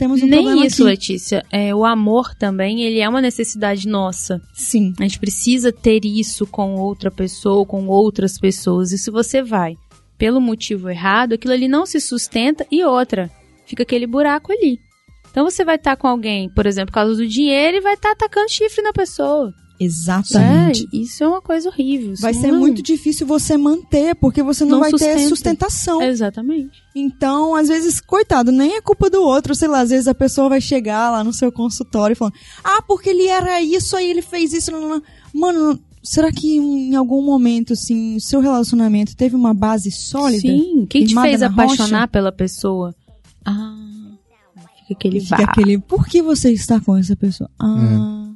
temos 0.00 0.22
um 0.22 0.28
problema 0.28 0.54
Nem 0.54 0.66
isso, 0.66 0.82
aqui. 0.82 0.90
Letícia. 0.92 1.44
É, 1.52 1.74
o 1.74 1.84
amor 1.84 2.34
também, 2.34 2.80
ele 2.80 3.00
é 3.00 3.08
uma 3.08 3.20
necessidade 3.20 3.86
nossa. 3.86 4.40
Sim. 4.54 4.94
A 4.98 5.02
gente 5.02 5.20
precisa 5.20 5.70
ter 5.70 6.06
isso 6.06 6.46
com 6.46 6.74
outra 6.76 7.10
pessoa, 7.10 7.66
com 7.66 7.86
outras 7.86 8.38
pessoas. 8.38 8.92
E 8.92 8.98
se 8.98 9.10
você 9.10 9.42
vai 9.42 9.76
pelo 10.16 10.40
motivo 10.40 10.88
errado, 10.88 11.34
aquilo 11.34 11.52
ali 11.52 11.68
não 11.68 11.84
se 11.84 12.00
sustenta 12.00 12.66
e 12.70 12.82
outra, 12.82 13.30
fica 13.66 13.82
aquele 13.82 14.06
buraco 14.06 14.50
ali. 14.50 14.78
Então 15.30 15.44
você 15.44 15.64
vai 15.64 15.76
estar 15.76 15.96
com 15.96 16.06
alguém, 16.08 16.48
por 16.48 16.66
exemplo, 16.66 16.88
por 16.88 16.94
causa 16.94 17.14
do 17.14 17.26
dinheiro 17.26 17.76
e 17.76 17.80
vai 17.80 17.94
estar 17.94 18.12
atacando 18.12 18.50
chifre 18.50 18.82
na 18.82 18.92
pessoa. 18.92 19.52
Exatamente. 19.78 20.86
É, 20.92 20.96
isso 20.96 21.24
é 21.24 21.28
uma 21.28 21.40
coisa 21.40 21.68
horrível. 21.70 22.12
Vai 22.20 22.34
ser 22.34 22.52
não- 22.52 22.58
muito 22.60 22.82
difícil 22.82 23.26
você 23.26 23.56
manter, 23.56 24.14
porque 24.14 24.42
você 24.42 24.62
não, 24.64 24.72
Não 24.72 24.80
vai 24.80 24.90
ter 24.90 24.98
sustenta. 24.98 25.28
sustentação. 25.28 26.02
Exatamente. 26.02 26.82
Então, 26.94 27.54
às 27.54 27.68
vezes, 27.68 27.98
coitado, 28.00 28.52
nem 28.52 28.74
é 28.76 28.80
culpa 28.82 29.08
do 29.08 29.22
outro, 29.22 29.54
sei 29.54 29.68
lá, 29.68 29.80
às 29.80 29.88
vezes 29.88 30.06
a 30.06 30.14
pessoa 30.14 30.50
vai 30.50 30.60
chegar 30.60 31.10
lá 31.10 31.24
no 31.24 31.32
seu 31.32 31.50
consultório 31.50 32.14
falando, 32.14 32.34
ah, 32.62 32.82
porque 32.86 33.08
ele 33.08 33.26
era 33.26 33.62
isso, 33.62 33.96
aí 33.96 34.10
ele 34.10 34.20
fez 34.20 34.52
isso, 34.52 34.70
não, 34.70 34.86
não. 34.86 35.02
Mano, 35.32 35.78
será 36.02 36.30
que 36.30 36.56
em 36.56 36.94
algum 36.94 37.22
momento, 37.24 37.72
assim, 37.72 38.16
o 38.16 38.20
seu 38.20 38.40
relacionamento 38.40 39.16
teve 39.16 39.34
uma 39.34 39.54
base 39.54 39.90
sólida? 39.90 40.42
Sim. 40.42 40.86
Quem 40.90 41.06
te 41.06 41.14
fez 41.14 41.40
na 41.40 41.46
apaixonar 41.46 42.00
rocha? 42.00 42.08
pela 42.08 42.30
pessoa? 42.32 42.94
Ah, 43.46 43.76
fica 44.90 44.94
aquele 44.94 45.20
Fica 45.20 45.42
aquele, 45.44 45.78
por 45.78 46.06
que 46.06 46.22
você 46.22 46.52
está 46.52 46.80
com 46.80 46.96
essa 46.96 47.16
pessoa? 47.16 47.50
Ah, 47.58 48.32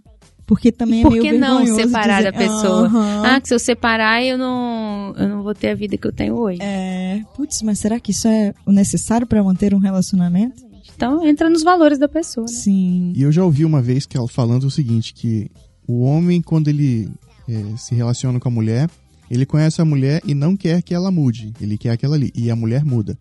porque 0.47 0.71
também 0.71 1.03
Por 1.03 1.17
é 1.17 1.21
meio 1.21 1.23
que 1.23 1.39
não 1.39 1.65
separar 1.67 2.19
dizer, 2.19 2.33
da 2.33 2.39
pessoa? 2.39 2.91
Ah, 3.25 3.41
que 3.41 3.49
se 3.49 3.55
eu 3.55 3.59
separar, 3.59 4.23
eu 4.23 4.37
não, 4.37 5.15
eu 5.17 5.29
não 5.29 5.43
vou 5.43 5.55
ter 5.55 5.71
a 5.71 5.75
vida 5.75 5.97
que 5.97 6.07
eu 6.07 6.13
tenho 6.13 6.35
hoje. 6.35 6.59
É, 6.61 7.23
putz, 7.35 7.63
mas 7.63 7.79
será 7.79 7.99
que 7.99 8.11
isso 8.11 8.29
é 8.29 8.55
o 8.67 8.73
necessário 8.73 9.27
para 9.27 9.43
manter 9.43 9.75
um 9.75 9.79
relacionamento? 9.79 10.63
Então 10.95 11.27
entra 11.27 11.49
nos 11.49 11.63
valores 11.63 11.99
da 11.99 12.09
pessoa, 12.09 12.47
né? 12.47 12.53
Sim. 12.53 13.13
E 13.17 13.23
eu 13.23 13.33
já 13.33 13.43
ouvi 13.43 13.65
uma 13.65 13.81
vez 13.81 14.07
que 14.07 14.17
ela 14.17 14.29
falando 14.29 14.65
o 14.65 14.71
seguinte, 14.71 15.15
que 15.15 15.51
o 15.89 16.03
homem, 16.03 16.41
quando 16.41 16.69
ele 16.69 17.11
eh, 17.49 17.77
se 17.77 17.95
relaciona 17.95 18.39
com 18.39 18.49
a 18.49 18.53
mulher, 18.53 18.89
ele 19.31 19.47
conhece 19.47 19.81
a 19.81 19.85
mulher 19.85 20.21
e 20.25 20.35
não 20.35 20.57
quer 20.57 20.83
que 20.83 20.95
ela 20.95 21.11
mude. 21.11 21.53
Ele 21.61 21.79
quer 21.79 21.91
aquela 21.91 22.15
ali. 22.15 22.31
E 22.35 22.51
a 22.51 22.57
mulher 22.57 22.85
muda. 22.85 23.19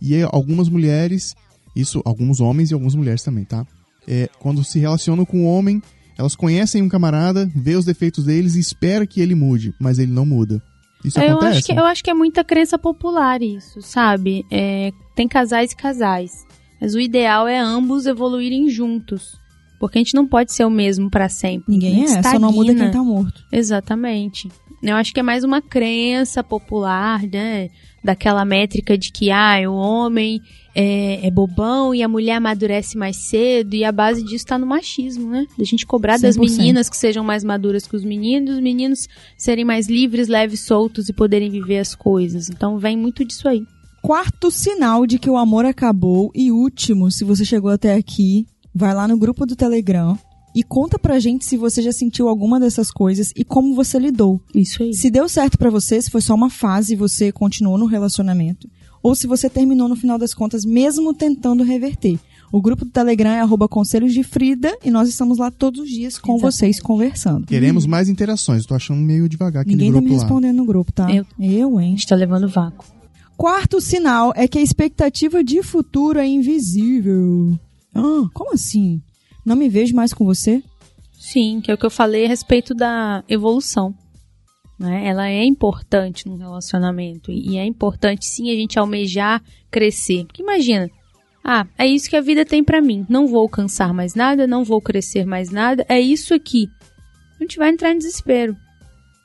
E 0.00 0.20
algumas 0.22 0.68
mulheres, 0.68 1.34
isso, 1.74 2.02
alguns 2.04 2.40
homens 2.40 2.70
e 2.70 2.74
algumas 2.74 2.94
mulheres 2.94 3.22
também, 3.22 3.44
tá? 3.44 3.66
É, 4.06 4.28
quando 4.38 4.64
se 4.64 4.78
relacionam 4.78 5.24
com 5.24 5.44
o 5.44 5.46
homem, 5.46 5.82
elas 6.18 6.34
conhecem 6.34 6.82
um 6.82 6.88
camarada, 6.88 7.50
vê 7.54 7.76
os 7.76 7.84
defeitos 7.84 8.24
deles 8.24 8.54
e 8.54 8.60
espera 8.60 9.06
que 9.06 9.20
ele 9.20 9.34
mude, 9.34 9.74
mas 9.80 9.98
ele 9.98 10.12
não 10.12 10.26
muda. 10.26 10.62
Isso 11.04 11.18
eu 11.20 11.32
acontece? 11.32 11.58
acho, 11.58 11.66
que, 11.66 11.72
eu 11.72 11.84
acho 11.84 12.04
que 12.04 12.10
é 12.10 12.14
muita 12.14 12.44
crença 12.44 12.78
popular 12.78 13.42
isso, 13.42 13.82
sabe? 13.82 14.44
É, 14.50 14.92
tem 15.16 15.26
casais 15.26 15.72
e 15.72 15.76
casais. 15.76 16.46
Mas 16.80 16.94
o 16.94 17.00
ideal 17.00 17.46
é 17.48 17.58
ambos 17.58 18.06
evoluírem 18.06 18.68
juntos. 18.68 19.40
Porque 19.80 19.98
a 19.98 20.00
gente 20.00 20.14
não 20.14 20.28
pode 20.28 20.52
ser 20.52 20.64
o 20.64 20.70
mesmo 20.70 21.10
pra 21.10 21.28
sempre. 21.28 21.72
Ninguém 21.72 22.04
é, 22.04 22.22
só 22.22 22.38
não 22.38 22.52
muda 22.52 22.72
quem 22.72 22.90
tá 22.90 23.02
morto. 23.02 23.44
Exatamente. 23.50 24.48
Eu 24.80 24.94
acho 24.96 25.12
que 25.12 25.20
é 25.20 25.22
mais 25.22 25.42
uma 25.42 25.60
crença 25.60 26.42
popular, 26.42 27.22
né? 27.22 27.68
Daquela 28.02 28.44
métrica 28.44 28.96
de 28.96 29.10
que 29.10 29.30
ah, 29.30 29.58
o 29.68 29.74
homem 29.74 30.40
é, 30.74 31.26
é 31.26 31.30
bobão 31.30 31.94
e 31.94 32.02
a 32.02 32.08
mulher 32.08 32.36
amadurece 32.36 32.96
mais 32.96 33.16
cedo, 33.16 33.74
e 33.74 33.84
a 33.84 33.92
base 33.92 34.22
disso 34.22 34.46
tá 34.46 34.58
no 34.58 34.66
machismo, 34.66 35.30
né? 35.30 35.46
Da 35.58 35.64
gente 35.64 35.86
cobrar 35.86 36.18
das 36.18 36.36
100%. 36.36 36.40
meninas 36.40 36.88
que 36.88 36.96
sejam 36.96 37.24
mais 37.24 37.44
maduras 37.44 37.86
que 37.86 37.96
os 37.96 38.04
meninos, 38.04 38.56
os 38.56 38.60
meninos 38.60 39.08
serem 39.36 39.64
mais 39.64 39.88
livres, 39.88 40.28
leves, 40.28 40.60
soltos 40.60 41.08
e 41.08 41.12
poderem 41.12 41.50
viver 41.50 41.78
as 41.78 41.94
coisas. 41.94 42.48
Então 42.48 42.78
vem 42.78 42.96
muito 42.96 43.24
disso 43.24 43.48
aí. 43.48 43.64
Quarto 44.00 44.50
sinal 44.50 45.06
de 45.06 45.18
que 45.18 45.30
o 45.30 45.36
amor 45.36 45.64
acabou 45.64 46.30
e 46.34 46.50
último, 46.50 47.10
se 47.10 47.22
você 47.22 47.44
chegou 47.44 47.70
até 47.70 47.94
aqui, 47.94 48.46
vai 48.74 48.94
lá 48.94 49.06
no 49.06 49.16
grupo 49.16 49.46
do 49.46 49.54
Telegram 49.54 50.18
e 50.54 50.62
conta 50.62 50.98
pra 50.98 51.18
gente 51.18 51.44
se 51.44 51.56
você 51.56 51.80
já 51.80 51.92
sentiu 51.92 52.28
alguma 52.28 52.60
dessas 52.60 52.90
coisas 52.90 53.32
e 53.36 53.44
como 53.44 53.74
você 53.74 53.98
lidou. 53.98 54.40
Isso 54.54 54.82
aí. 54.82 54.92
Se 54.92 55.10
deu 55.10 55.28
certo 55.28 55.56
pra 55.56 55.70
você, 55.70 56.00
se 56.00 56.10
foi 56.10 56.20
só 56.20 56.34
uma 56.34 56.50
fase 56.50 56.92
e 56.94 56.96
você 56.96 57.30
continuou 57.30 57.78
no 57.78 57.86
relacionamento, 57.86 58.68
ou 59.02 59.14
se 59.14 59.26
você 59.26 59.50
terminou 59.50 59.88
no 59.88 59.96
final 59.96 60.16
das 60.18 60.32
contas 60.34 60.64
mesmo 60.64 61.12
tentando 61.14 61.62
reverter. 61.64 62.18
O 62.52 62.60
grupo 62.60 62.84
do 62.84 62.90
Telegram 62.90 63.30
é 63.30 63.40
arroba 63.40 63.66
Conselhos 63.66 64.12
de 64.12 64.22
Frida 64.22 64.76
e 64.84 64.90
nós 64.90 65.08
estamos 65.08 65.38
lá 65.38 65.50
todos 65.50 65.80
os 65.80 65.88
dias 65.88 66.18
com 66.18 66.32
Exatamente. 66.34 66.54
vocês 66.54 66.80
conversando. 66.80 67.46
Queremos 67.46 67.86
mais 67.86 68.10
interações. 68.10 68.66
Tô 68.66 68.74
achando 68.74 69.00
meio 69.00 69.26
devagar 69.28 69.62
aquele 69.62 69.76
Ninguém 69.76 69.92
tá 69.92 69.98
grupo 69.98 70.08
me 70.08 70.14
lá. 70.16 70.20
respondendo 70.22 70.56
no 70.58 70.64
grupo, 70.66 70.92
tá? 70.92 71.10
Eu. 71.10 71.24
Eu, 71.40 71.78
A 71.78 71.82
hein? 71.82 71.92
gente 71.92 72.06
tá 72.06 72.14
levando 72.14 72.46
vácuo. 72.48 72.84
Quarto 73.38 73.80
sinal 73.80 74.32
é 74.36 74.46
que 74.46 74.58
a 74.58 74.62
expectativa 74.62 75.42
de 75.42 75.62
futuro 75.62 76.18
é 76.18 76.26
invisível. 76.26 77.58
Ah, 77.94 78.28
como 78.34 78.52
assim? 78.52 79.00
Não 79.44 79.56
me 79.56 79.68
vejo 79.70 79.94
mais 79.96 80.12
com 80.12 80.24
você? 80.24 80.62
Sim, 81.18 81.60
que 81.62 81.70
é 81.70 81.74
o 81.74 81.78
que 81.78 81.86
eu 81.86 81.90
falei 81.90 82.26
a 82.26 82.28
respeito 82.28 82.74
da 82.74 83.24
evolução. 83.28 83.94
Né? 84.82 85.06
Ela 85.06 85.28
é 85.28 85.44
importante 85.44 86.28
no 86.28 86.36
relacionamento. 86.36 87.30
E 87.30 87.56
é 87.56 87.64
importante 87.64 88.26
sim 88.26 88.50
a 88.50 88.54
gente 88.54 88.78
almejar 88.78 89.40
crescer. 89.70 90.24
Porque 90.24 90.42
imagina, 90.42 90.90
ah, 91.44 91.64
é 91.78 91.86
isso 91.86 92.10
que 92.10 92.16
a 92.16 92.20
vida 92.20 92.44
tem 92.44 92.64
pra 92.64 92.82
mim. 92.82 93.06
Não 93.08 93.28
vou 93.28 93.42
alcançar 93.42 93.94
mais 93.94 94.16
nada, 94.16 94.44
não 94.44 94.64
vou 94.64 94.80
crescer 94.82 95.24
mais 95.24 95.50
nada. 95.50 95.86
É 95.88 96.00
isso 96.00 96.34
aqui. 96.34 96.68
A 97.38 97.44
gente 97.44 97.58
vai 97.58 97.70
entrar 97.70 97.92
em 97.92 97.98
desespero. 97.98 98.56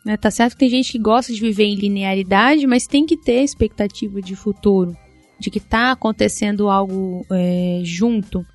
Né? 0.05 0.15
Tá 0.15 0.29
certo 0.29 0.53
que 0.53 0.59
tem 0.59 0.69
gente 0.69 0.91
que 0.91 0.99
gosta 0.99 1.33
de 1.33 1.41
viver 1.41 1.65
em 1.65 1.75
linearidade, 1.75 2.67
mas 2.67 2.85
tem 2.85 3.05
que 3.05 3.17
ter 3.17 3.43
expectativa 3.43 4.21
de 4.21 4.35
futuro, 4.35 4.95
de 5.39 5.49
que 5.49 5.59
tá 5.59 5.91
acontecendo 5.91 6.69
algo 6.69 7.25
é, 7.31 7.81
junto. 7.83 8.45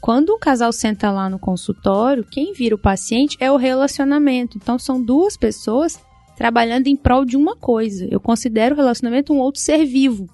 Quando 0.00 0.30
o 0.30 0.38
casal 0.38 0.72
senta 0.72 1.10
lá 1.10 1.28
no 1.28 1.40
consultório, 1.40 2.24
quem 2.24 2.52
vira 2.52 2.76
o 2.76 2.78
paciente 2.78 3.36
é 3.40 3.50
o 3.50 3.56
relacionamento. 3.56 4.56
Então 4.56 4.78
são 4.78 5.02
duas 5.02 5.36
pessoas 5.36 6.00
trabalhando 6.42 6.88
em 6.88 6.96
prol 6.96 7.24
de 7.24 7.36
uma 7.36 7.54
coisa. 7.54 8.04
Eu 8.10 8.18
considero 8.18 8.74
o 8.74 8.76
relacionamento 8.76 9.32
um 9.32 9.38
outro 9.38 9.60
ser 9.60 9.86
vivo. 9.86 10.28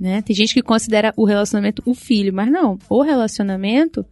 Né? 0.00 0.22
Tem 0.22 0.34
gente 0.34 0.54
que 0.54 0.62
considera 0.62 1.12
o 1.18 1.26
relacionamento 1.26 1.82
o 1.84 1.92
filho, 1.92 2.32
mas 2.32 2.50
não. 2.50 2.78
O 2.88 3.02
relacionamento 3.02 4.06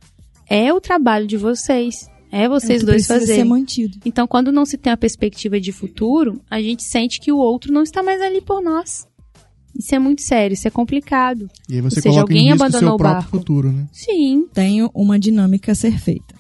é 0.47 0.71
o 0.75 0.79
trabalho 0.79 1.27
de 1.27 1.39
vocês. 1.39 2.07
É 2.31 2.47
vocês 2.47 2.83
É 2.83 2.85
que 2.85 2.91
dois 2.91 3.07
fazerem. 3.07 3.37
ser 3.37 3.45
mantido. 3.45 3.99
Então, 4.05 4.27
quando 4.27 4.53
não 4.53 4.67
se 4.67 4.77
tem 4.77 4.93
a 4.93 4.97
perspectiva 4.97 5.59
de 5.59 5.73
futuro, 5.73 6.39
a 6.51 6.61
gente 6.61 6.83
sente 6.83 7.19
que 7.19 7.33
o 7.33 7.39
outro 7.39 7.73
não 7.73 7.83
está 7.83 8.03
mais 8.03 8.21
ali 8.21 8.43
por 8.43 8.61
nós. 8.63 9.07
Isso 9.75 9.95
é 9.95 9.99
muito 9.99 10.21
sério, 10.21 10.53
isso 10.53 10.69
é 10.69 10.71
complicado. 10.71 11.49
E 11.67 11.77
aí 11.77 11.81
você 11.81 11.99
Ou 11.99 12.03
seja, 12.03 12.15
coloca 12.15 12.31
em 12.35 12.37
alguém 12.37 12.51
risco 12.51 12.63
o 12.63 12.67
abandonou 12.67 12.89
seu 12.91 12.95
o 12.95 12.99
próprio 12.99 13.21
barco. 13.23 13.39
futuro, 13.39 13.73
né? 13.73 13.87
Sim. 13.91 14.47
Tem 14.53 14.87
uma 14.93 15.19
dinâmica 15.19 15.73
a 15.73 15.75
ser 15.75 15.99
feita. 15.99 16.36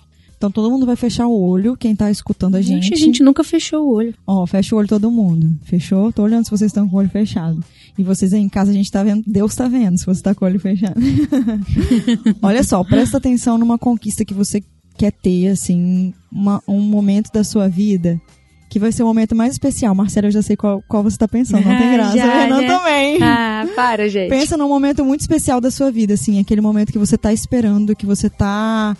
Então 0.47 0.63
todo 0.63 0.71
mundo 0.71 0.87
vai 0.87 0.95
fechar 0.95 1.27
o 1.27 1.37
olho, 1.41 1.77
quem 1.77 1.95
tá 1.97 2.09
escutando 2.09 2.55
a 2.55 2.63
gente. 2.63 2.85
Gente, 2.85 2.95
a 2.95 2.97
gente 2.97 3.23
nunca 3.23 3.43
fechou 3.43 3.85
o 3.89 3.93
olho. 3.95 4.15
Ó, 4.25 4.47
fecha 4.47 4.75
o 4.75 4.79
olho 4.79 4.87
todo 4.87 5.11
mundo. 5.11 5.51
Fechou? 5.65 6.13
Tô 6.13 6.23
olhando 6.23 6.45
se 6.45 6.51
vocês 6.53 6.71
estão 6.71 6.89
com 6.89 6.95
o 6.97 6.99
olho 7.01 7.09
fechado. 7.11 7.63
E 7.99 8.05
vocês 8.05 8.33
aí 8.33 8.41
em 8.41 8.49
casa, 8.49 8.71
a 8.71 8.75
gente 8.75 8.91
tá 8.93 9.03
vendo, 9.03 9.25
Deus 9.27 9.57
tá 9.57 9.67
vendo 9.67 9.99
se 9.99 10.07
você 10.07 10.23
tá 10.23 10.35
com 10.37 10.45
o 10.45 10.49
olho 10.49 10.61
fechado. 10.61 10.95
Olha 12.43 12.63
só, 12.63 12.83
presta 12.85 13.17
atenção 13.19 13.59
numa 13.59 13.79
conquista 13.79 14.25
que 14.25 14.35
você 14.35 14.63
quer 14.97 15.13
ter, 15.13 15.49
assim, 15.49 16.15
uma- 16.31 16.63
um 16.69 16.81
momento 16.81 17.31
da 17.33 17.43
sua 17.45 17.69
vida 17.69 18.21
que 18.69 18.79
vai 18.79 18.91
ser 18.93 19.03
o 19.03 19.07
momento 19.07 19.35
mais 19.35 19.53
especial. 19.53 19.95
Marcela, 19.95 20.27
eu 20.27 20.31
já 20.33 20.43
sei 20.43 20.57
qual, 20.57 20.83
qual 20.89 21.03
você 21.03 21.17
tá 21.17 21.27
pensando, 21.29 21.65
não 21.65 21.79
tem 21.79 21.93
graça. 21.93 22.17
já, 22.17 22.27
o 22.27 22.39
Renan 22.39 22.61
né? 22.61 22.67
também. 22.67 23.19
Ah, 23.23 23.67
para, 23.75 24.09
gente. 24.09 24.29
Pensa 24.29 24.57
num 24.57 24.69
momento 24.69 25.05
muito 25.05 25.21
especial 25.21 25.61
da 25.61 25.71
sua 25.71 25.91
vida, 25.91 26.15
assim, 26.15 26.39
aquele 26.41 26.61
momento 26.61 26.93
que 26.93 26.99
você 26.99 27.17
tá 27.17 27.33
esperando, 27.33 27.95
que 27.97 28.05
você 28.07 28.29
tá. 28.29 28.97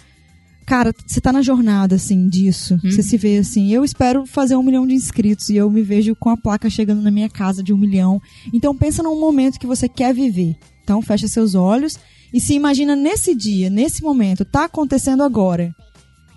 Cara, 0.67 0.93
você 1.07 1.21
tá 1.21 1.33
na 1.33 1.43
jornada, 1.43 1.95
assim, 1.95 2.29
disso. 2.29 2.77
Você 2.83 3.01
se 3.01 3.17
vê 3.17 3.39
assim, 3.39 3.73
eu 3.73 3.85
espero 3.85 4.27
fazer 4.27 4.57
um 4.57 4.65
milhão 4.65 4.85
de 4.85 4.95
inscritos 4.95 5.49
e 5.49 5.55
eu 5.55 5.71
me 5.71 5.81
vejo 5.81 6.17
com 6.17 6.29
a 6.29 6.37
placa 6.37 6.69
chegando 6.69 7.01
na 7.01 7.11
minha 7.11 7.29
casa 7.29 7.63
de 7.63 7.73
um 7.73 7.79
milhão. 7.79 8.21
Então 8.53 8.77
pensa 8.77 9.01
num 9.01 9.19
momento 9.19 9.61
que 9.61 9.67
você 9.67 9.89
quer 9.89 10.13
viver. 10.13 10.57
Então 10.83 11.01
fecha 11.01 11.29
seus 11.29 11.55
olhos 11.55 11.97
e 12.35 12.41
se 12.41 12.55
imagina 12.55 12.97
nesse 12.97 13.33
dia, 13.33 13.71
nesse 13.71 14.03
momento, 14.03 14.45
tá 14.45 14.65
acontecendo 14.65 15.23
agora. 15.23 15.73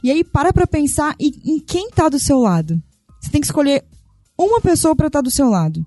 E 0.03 0.11
aí 0.11 0.23
para 0.23 0.53
pra 0.53 0.67
pensar 0.67 1.15
em, 1.19 1.31
em 1.43 1.59
quem 1.59 1.89
tá 1.89 2.07
do 2.07 2.19
seu 2.19 2.37
lado. 2.37 2.79
Você 3.19 3.31
tem 3.31 3.41
que 3.41 3.47
escolher 3.47 3.83
uma 4.37 4.61
pessoa 4.61 4.95
pra 4.95 5.07
estar 5.07 5.21
do 5.21 5.31
seu 5.31 5.49
lado. 5.49 5.83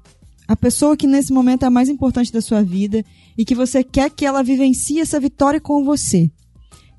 A 0.48 0.56
pessoa 0.56 0.96
que 0.96 1.06
nesse 1.06 1.32
momento 1.32 1.62
é 1.62 1.66
a 1.66 1.70
mais 1.70 1.88
importante 1.88 2.32
da 2.32 2.40
sua 2.40 2.60
vida 2.62 3.04
e 3.38 3.44
que 3.44 3.54
você 3.54 3.84
quer 3.84 4.10
que 4.10 4.26
ela 4.26 4.42
vivencie 4.42 5.00
essa 5.00 5.20
vitória 5.20 5.60
com 5.60 5.84
você. 5.84 6.28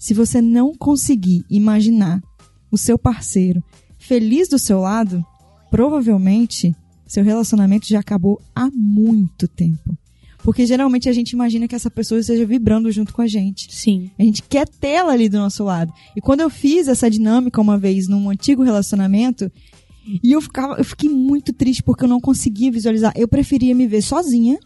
Se 0.04 0.14
você 0.14 0.42
não 0.42 0.76
conseguir 0.76 1.46
imaginar 1.50 2.22
o 2.70 2.78
seu 2.78 3.00
parceiro 3.00 3.64
feliz 3.98 4.50
do 4.50 4.60
seu 4.60 4.82
lado, 4.82 5.26
provavelmente 5.72 6.76
seu 7.08 7.24
relacionamento 7.24 7.88
já 7.88 8.02
acabou 8.02 8.42
há 8.54 8.70
muito 8.70 9.48
tempo. 9.48 9.98
Porque 10.40 10.66
geralmente 10.66 11.08
a 11.08 11.14
gente 11.14 11.32
imagina 11.32 11.70
que 11.70 11.76
essa 11.76 11.90
pessoa 11.90 12.20
esteja 12.20 12.46
vibrando 12.46 12.92
junto 12.92 13.14
com 13.14 13.22
a 13.22 13.28
gente. 13.28 13.74
Sim. 13.74 14.12
A 14.20 14.24
gente 14.24 14.44
quer 14.44 14.68
tê-la 14.68 15.14
ali 15.14 15.30
do 15.30 15.38
nosso 15.38 15.64
lado. 15.64 15.94
E 16.14 16.20
quando 16.20 16.42
eu 16.42 16.50
fiz 16.50 16.90
essa 16.90 17.10
dinâmica 17.10 17.62
uma 17.62 17.78
vez 17.78 18.10
num 18.10 18.30
antigo 18.30 18.62
relacionamento, 18.62 19.50
e 20.22 20.34
eu 20.34 20.42
ficava, 20.42 20.76
eu 20.80 20.84
fiquei 20.84 21.10
muito 21.10 21.54
triste 21.54 21.82
porque 21.82 22.04
eu 22.04 22.10
não 22.10 22.20
conseguia 22.20 22.70
visualizar. 22.70 23.14
Eu 23.16 23.30
preferia 23.30 23.74
me 23.74 23.88
ver 23.88 24.02
sozinha 24.02 24.60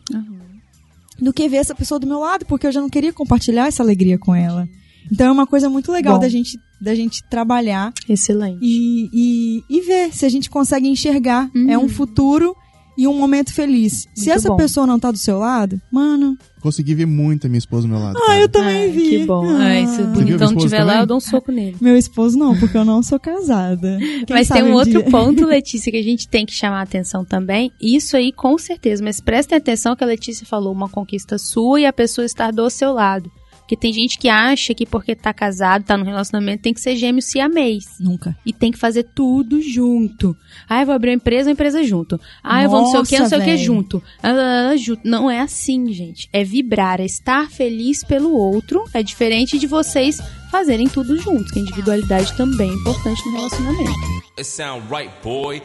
do 1.22 1.32
que 1.32 1.48
ver 1.48 1.58
essa 1.58 1.76
pessoa 1.76 2.00
do 2.00 2.08
meu 2.08 2.22
lado, 2.22 2.44
porque 2.48 2.66
eu 2.66 2.72
já 2.72 2.82
não 2.82 2.90
queria 2.90 3.14
compartilhar 3.14 3.68
essa 3.68 3.84
alegria 3.84 4.18
com 4.18 4.34
ela. 4.34 4.68
Então 5.12 5.28
é 5.28 5.32
uma 5.32 5.48
coisa 5.48 5.70
muito 5.70 5.92
legal 5.92 6.16
Bom. 6.16 6.20
da 6.22 6.30
gente, 6.30 6.60
da 6.80 6.94
gente 6.96 7.24
trabalhar 7.24 7.94
Excelente. 8.08 8.60
e, 8.62 9.10
e, 9.14 9.64
e 9.70 9.82
ver 9.82 10.14
se 10.14 10.26
a 10.26 10.30
gente 10.30 10.50
consegue 10.50 10.88
enxergar. 10.88 11.50
Uhum. 11.56 11.70
É 11.70 11.78
um 11.78 11.88
futuro 11.90 12.56
e 13.00 13.08
um 13.08 13.14
momento 13.14 13.54
feliz. 13.54 14.08
se 14.16 14.26
Muito 14.26 14.32
essa 14.32 14.50
bom. 14.50 14.56
pessoa 14.58 14.88
não 14.88 15.00
tá 15.00 15.12
do 15.12 15.20
seu 15.20 15.38
lado, 15.38 15.80
mano, 15.92 16.36
Consegui 16.60 16.96
ver 16.96 17.06
muito 17.06 17.46
a 17.46 17.50
minha 17.50 17.60
esposa 17.60 17.84
do 17.88 17.94
meu 17.94 18.00
lado. 18.00 18.18
ah, 18.18 18.26
cara. 18.26 18.40
eu 18.42 18.50
também 18.50 18.76
Ai, 18.86 18.90
vi. 18.90 19.10
Que 19.10 19.26
bom. 19.26 19.46
Ah. 19.48 19.58
Ai, 19.60 19.86
se 19.88 20.02
o 20.02 20.08
bonitão 20.08 20.52
estiver 20.54 20.84
lá, 20.84 21.00
eu 21.02 21.06
dou 21.06 21.18
um 21.18 21.20
soco 21.20 21.52
nele. 21.52 21.78
Meu 21.80 21.96
esposo 21.96 22.38
não, 22.38 22.58
porque 22.60 22.76
eu 22.76 22.84
não 22.84 23.04
sou 23.04 23.20
casada. 23.20 23.98
Quem 24.00 24.26
mas 24.36 24.50
tem 24.50 24.64
um 24.64 24.74
outro 24.74 24.90
dia- 25.04 25.12
ponto, 25.12 25.46
Letícia, 25.46 25.92
que 25.92 25.98
a 26.00 26.04
gente 26.04 26.28
tem 26.28 26.44
que 26.46 26.52
chamar 26.54 26.80
a 26.80 26.82
atenção 26.82 27.24
também. 27.24 27.72
Isso 27.80 28.18
aí, 28.18 28.32
com 28.34 28.58
certeza. 28.58 29.04
Mas 29.04 29.22
prestem 29.22 29.56
atenção 29.60 29.96
que 29.96 30.04
a 30.04 30.08
Letícia 30.08 30.46
falou 30.48 30.74
uma 30.74 30.90
conquista 30.90 31.38
sua 31.38 31.80
e 31.80 31.86
a 31.86 31.94
pessoa 31.94 32.26
estar 32.26 32.52
do 32.52 32.68
seu 32.72 32.92
lado. 32.94 33.32
Porque 33.68 33.76
tem 33.76 33.92
gente 33.92 34.18
que 34.18 34.30
acha 34.30 34.74
que 34.74 34.86
porque 34.86 35.14
tá 35.14 35.34
casado, 35.34 35.84
tá 35.84 35.98
no 35.98 36.06
relacionamento, 36.06 36.64
tem 36.64 36.74
que 36.74 36.80
ser 36.80 36.96
gêmeo 36.96 37.22
siamês. 37.22 37.84
Nunca. 38.00 38.34
E 38.46 38.54
tem 38.54 38.72
que 38.72 38.78
fazer 38.78 39.04
tudo 39.14 39.62
junto. 39.62 40.34
Ah, 40.70 40.82
eu 40.82 40.86
vou 40.86 40.96
abrir 40.96 41.10
uma 41.10 41.16
empresa, 41.16 41.50
uma 41.50 41.52
empresa 41.52 41.84
junto. 41.84 42.18
Ah, 42.42 42.64
eu 42.64 42.70
vou 42.70 42.84
não 42.84 42.92
sei 42.92 43.00
o 43.02 43.04
que, 43.04 43.20
não 43.20 43.28
sei 43.28 43.40
o 43.40 43.44
que 43.44 43.58
junto. 43.58 44.02
Ah, 44.24 44.74
junto. 44.78 45.02
Não 45.04 45.30
é 45.30 45.42
assim, 45.42 45.92
gente. 45.92 46.30
É 46.32 46.46
vibrar, 46.46 47.02
é 47.02 47.06
estar 47.06 47.52
feliz 47.52 48.06
pelo 48.06 48.34
outro. 48.34 48.86
É 48.94 49.04
diferente 49.04 49.60
de 49.60 49.68
vocês 49.68 50.22
fazerem 50.50 50.88
tudo 50.88 51.18
juntos. 51.18 51.52
Que 51.52 51.60
a 51.60 51.62
individualidade 51.62 52.38
também 52.38 52.70
é 52.70 52.74
importante 52.74 53.22
no 53.26 53.36
relacionamento. 53.36 54.00
It 54.38 54.46
sound 54.46 54.88
right, 54.90 55.12
boy. 55.22 55.62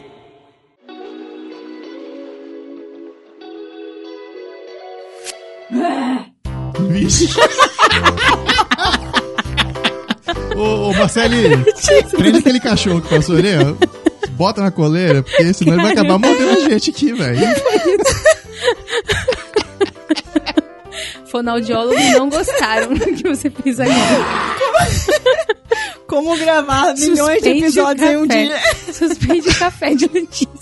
Vixe. 6.89 7.29
ô, 10.55 10.89
ô, 10.89 10.93
Marcelinho, 10.93 11.65
prende 12.11 12.39
aquele 12.39 12.59
cachorro 12.59 13.01
que 13.01 13.09
passou 13.09 13.37
ali, 13.37 13.49
ó. 13.57 13.75
Bota 14.31 14.61
na 14.61 14.71
coleira, 14.71 15.21
porque 15.21 15.53
senão 15.53 15.73
ele 15.73 15.83
vai 15.83 15.91
acabar 15.91 16.17
mordendo 16.17 16.51
a 16.51 16.69
gente 16.69 16.89
aqui, 16.89 17.13
velho. 17.13 17.39
Fonoaudiólogos 21.25 22.11
não 22.11 22.29
gostaram 22.29 22.93
do 22.93 23.05
que 23.13 23.27
você 23.27 23.49
fez 23.49 23.79
agora. 23.79 23.97
Como 26.07 26.37
gravar 26.37 26.93
milhões 26.93 27.41
de 27.41 27.49
Suspende 27.49 27.49
o 27.49 27.65
episódios 27.65 28.09
em 28.09 28.17
um 28.17 28.27
café. 28.27 28.45
dia. 28.45 28.59
Suspende 28.93 29.49
o 29.49 29.55
café 29.55 29.95
de 29.95 30.07
Letícia. 30.13 30.52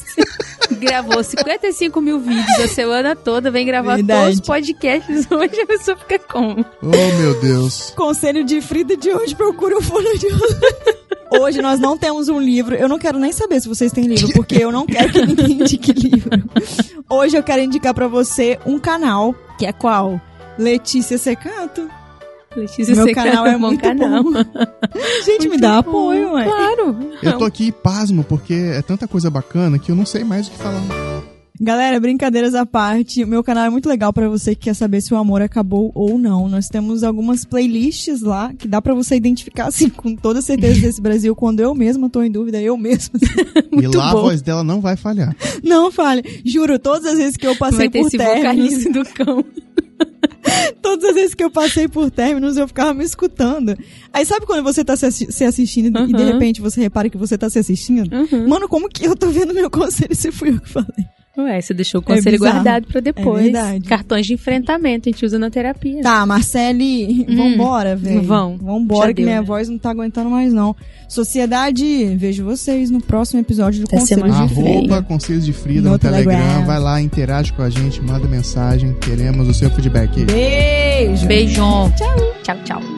Gravou 0.82 1.24
55 1.24 2.02
mil 2.02 2.20
vídeos 2.20 2.60
a 2.60 2.68
semana 2.68 3.16
toda, 3.16 3.52
vem 3.52 3.64
gravar 3.68 3.98
Verdade. 3.98 4.20
todos 4.22 4.40
os 4.40 4.42
podcasts 4.48 5.28
hoje, 5.30 5.62
a 5.62 5.68
pessoa 5.68 5.96
fica 5.96 6.18
como? 6.18 6.66
Oh, 6.82 7.22
meu 7.22 7.40
Deus. 7.40 7.94
Conselho 7.96 8.44
de 8.44 8.60
Frida 8.62 8.98
de 8.98 9.12
hoje, 9.12 9.36
procura 9.36 9.78
o 9.78 9.82
folha 9.82 10.18
de 10.18 10.28
Hoje 11.40 11.62
nós 11.62 11.80
não 11.80 11.96
temos 11.98 12.30
um 12.30 12.40
livro. 12.40 12.74
Eu 12.76 12.90
não 12.90 12.98
quero 12.98 13.20
nem 13.20 13.32
saber 13.32 13.62
se 13.62 13.70
vocês 13.70 13.92
têm 13.92 14.06
livro, 14.06 14.34
porque 14.34 14.56
eu 14.56 14.72
não 14.72 14.88
quero 14.88 15.14
que 15.14 15.26
ninguém 15.26 15.52
indique 15.62 15.94
livro. 15.94 16.32
Hoje 17.08 17.38
eu 17.38 17.44
quero 17.44 17.62
indicar 17.62 17.94
pra 17.94 18.08
você 18.08 18.60
um 18.66 18.80
canal, 18.80 19.36
que 19.60 19.66
é 19.68 19.72
qual? 19.72 20.20
Letícia 20.58 21.18
Secato. 21.18 21.90
Letícia 22.56 22.96
Meu 22.96 23.14
canal 23.14 23.46
é 23.48 23.56
um 23.56 23.60
bom 23.60 23.68
muito 23.68 23.82
canal. 23.82 24.24
bom. 24.24 24.32
Gente, 25.26 25.48
me 25.48 25.58
dá 25.58 25.78
apoio, 25.78 26.34
ué. 26.34 26.44
Claro. 26.44 26.98
Eu 27.24 27.38
tô 27.38 27.46
aqui 27.46 27.72
pasmo, 27.72 28.24
porque 28.24 28.54
é 28.54 28.82
tanta 28.82 29.08
coisa 29.08 29.30
bacana 29.30 29.80
que 29.80 29.92
eu 29.92 29.96
não 29.96 30.06
sei 30.06 30.24
mais 30.24 30.48
o 30.48 30.52
que 30.52 30.58
falar. 30.58 30.82
Galera, 31.64 32.00
brincadeiras 32.00 32.56
à 32.56 32.66
parte, 32.66 33.24
o 33.24 33.28
meu 33.28 33.44
canal 33.44 33.66
é 33.66 33.70
muito 33.70 33.88
legal 33.88 34.12
pra 34.12 34.28
você 34.28 34.56
que 34.56 34.62
quer 34.62 34.74
saber 34.74 35.00
se 35.00 35.14
o 35.14 35.18
amor 35.18 35.44
acabou 35.44 35.92
ou 35.94 36.18
não. 36.18 36.50
Nós 36.50 36.68
temos 36.68 37.04
algumas 37.04 37.46
playlists 37.46 38.22
lá 38.22 38.52
que 38.52 38.68
dá 38.68 38.82
pra 38.82 38.96
você 38.96 39.16
identificar 39.16 39.68
assim 39.70 39.88
com 39.88 40.16
toda 40.16 40.42
certeza 40.42 40.82
desse 40.82 41.00
Brasil 41.00 41.36
quando 41.36 41.60
eu 41.60 41.76
mesma 41.76 42.10
tô 42.10 42.24
em 42.24 42.32
dúvida, 42.32 42.60
eu 42.60 42.76
mesma. 42.76 43.14
e 43.72 43.88
lá 43.96 44.10
a 44.10 44.14
bom. 44.14 44.22
voz 44.24 44.42
dela 44.42 44.64
não 44.64 44.82
vai 44.82 44.98
falhar. 44.98 45.36
Não 45.64 45.92
fale, 45.92 46.42
juro, 46.44 46.80
todas 46.80 47.06
as 47.06 47.18
vezes 47.20 47.38
que 47.38 47.46
eu 47.46 47.56
passei 47.56 47.78
Vai 47.78 47.90
ter 47.90 48.00
por 48.00 48.08
esse 48.08 48.18
vocalista 48.18 48.92
do 48.92 49.06
cão. 49.06 49.46
todas 50.82 51.06
as 51.10 51.16
vezes 51.16 51.34
que 51.36 51.44
eu 51.44 51.52
passei 51.52 51.88
por 51.88 52.10
términos, 52.12 52.58
eu 52.58 52.68
ficava 52.68 52.94
me 52.94 53.04
escutando. 53.04 53.78
Aí 54.14 54.26
sabe 54.26 54.46
quando 54.46 54.64
você 54.64 54.84
tá 54.84 54.96
se, 54.96 55.06
assi- 55.06 55.32
se 55.32 55.44
assistindo 55.44 55.88
e 56.00 56.08
de 56.08 56.14
Uhum. 56.22 56.32
repente 56.34 56.62
você 56.62 56.82
repara 56.82 57.10
que 57.10 57.18
você 57.18 57.38
tá 57.38 57.50
se 57.50 57.60
assistindo? 57.60 58.10
Uhum. 58.14 58.48
Mano, 58.48 58.68
como 58.68 58.90
que 58.90 59.06
eu 59.06 59.16
tô 59.16 59.30
vendo 59.30 59.54
meu 59.54 59.70
conselho 59.70 60.16
se 60.16 60.32
fui 60.32 60.50
eu 60.50 60.60
que 60.62 60.70
falei? 60.70 61.06
Ué, 61.38 61.62
você 61.62 61.74
deixou 61.74 62.02
o 62.02 62.04
conselho 62.04 62.38
bizarro. 62.38 62.56
guardado 62.56 62.88
pra 62.88 63.00
depois. 63.00 63.40
É 63.40 63.44
verdade. 63.44 63.86
Cartões 63.88 64.26
de 64.26 64.34
enfrentamento, 64.34 65.08
a 65.08 65.12
gente 65.12 65.26
usa 65.26 65.40
na 65.40 65.50
terapia. 65.50 66.02
Tá, 66.02 66.26
Marcele, 66.26 67.26
Hum, 67.30 67.36
vambora, 67.38 67.96
velho. 67.96 68.22
vão. 68.22 68.58
Vambora, 68.58 69.08
Já 69.08 69.14
que 69.14 69.22
deu, 69.22 69.26
minha 69.26 69.40
né? 69.40 69.46
voz 69.48 69.70
não 69.70 69.78
tá 69.78 69.92
aguentando 69.92 70.30
mais, 70.30 70.52
não. 70.52 70.76
Sociedade, 71.08 72.16
vejo 72.18 72.44
vocês 72.44 72.90
no 72.92 73.00
próximo 73.02 73.40
episódio 73.40 73.82
do 73.82 73.86
Até 73.88 73.98
de. 74.00 74.06
Freio. 74.16 74.34
Arroba 74.34 75.02
Conselhos 75.04 75.46
de 75.46 75.54
Frida 75.54 75.82
no, 75.84 75.92
No 75.92 76.00
Telegram. 76.00 76.36
Telegram. 76.38 76.66
Vai 76.66 76.80
lá, 76.80 77.02
interage 77.02 77.54
com 77.54 77.62
a 77.62 77.70
gente, 77.70 78.02
manda 78.02 78.28
mensagem. 78.28 78.94
Queremos 79.00 79.48
o 79.48 79.54
seu 79.54 79.70
feedback. 79.70 80.26
Beijo! 80.26 81.26
Beijão. 81.28 81.92
Tchau. 81.96 82.34
Tchau, 82.44 82.58
tchau. 82.66 82.91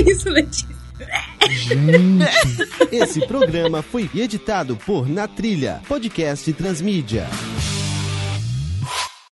Isso, 0.00 0.28
Letícia? 0.28 0.78
Gente. 1.48 2.24
Esse 2.90 3.26
programa 3.26 3.82
foi 3.82 4.10
editado 4.14 4.76
por 4.76 5.08
Na 5.08 5.28
Trilha, 5.28 5.80
podcast 5.88 6.52
Transmídia. 6.52 7.26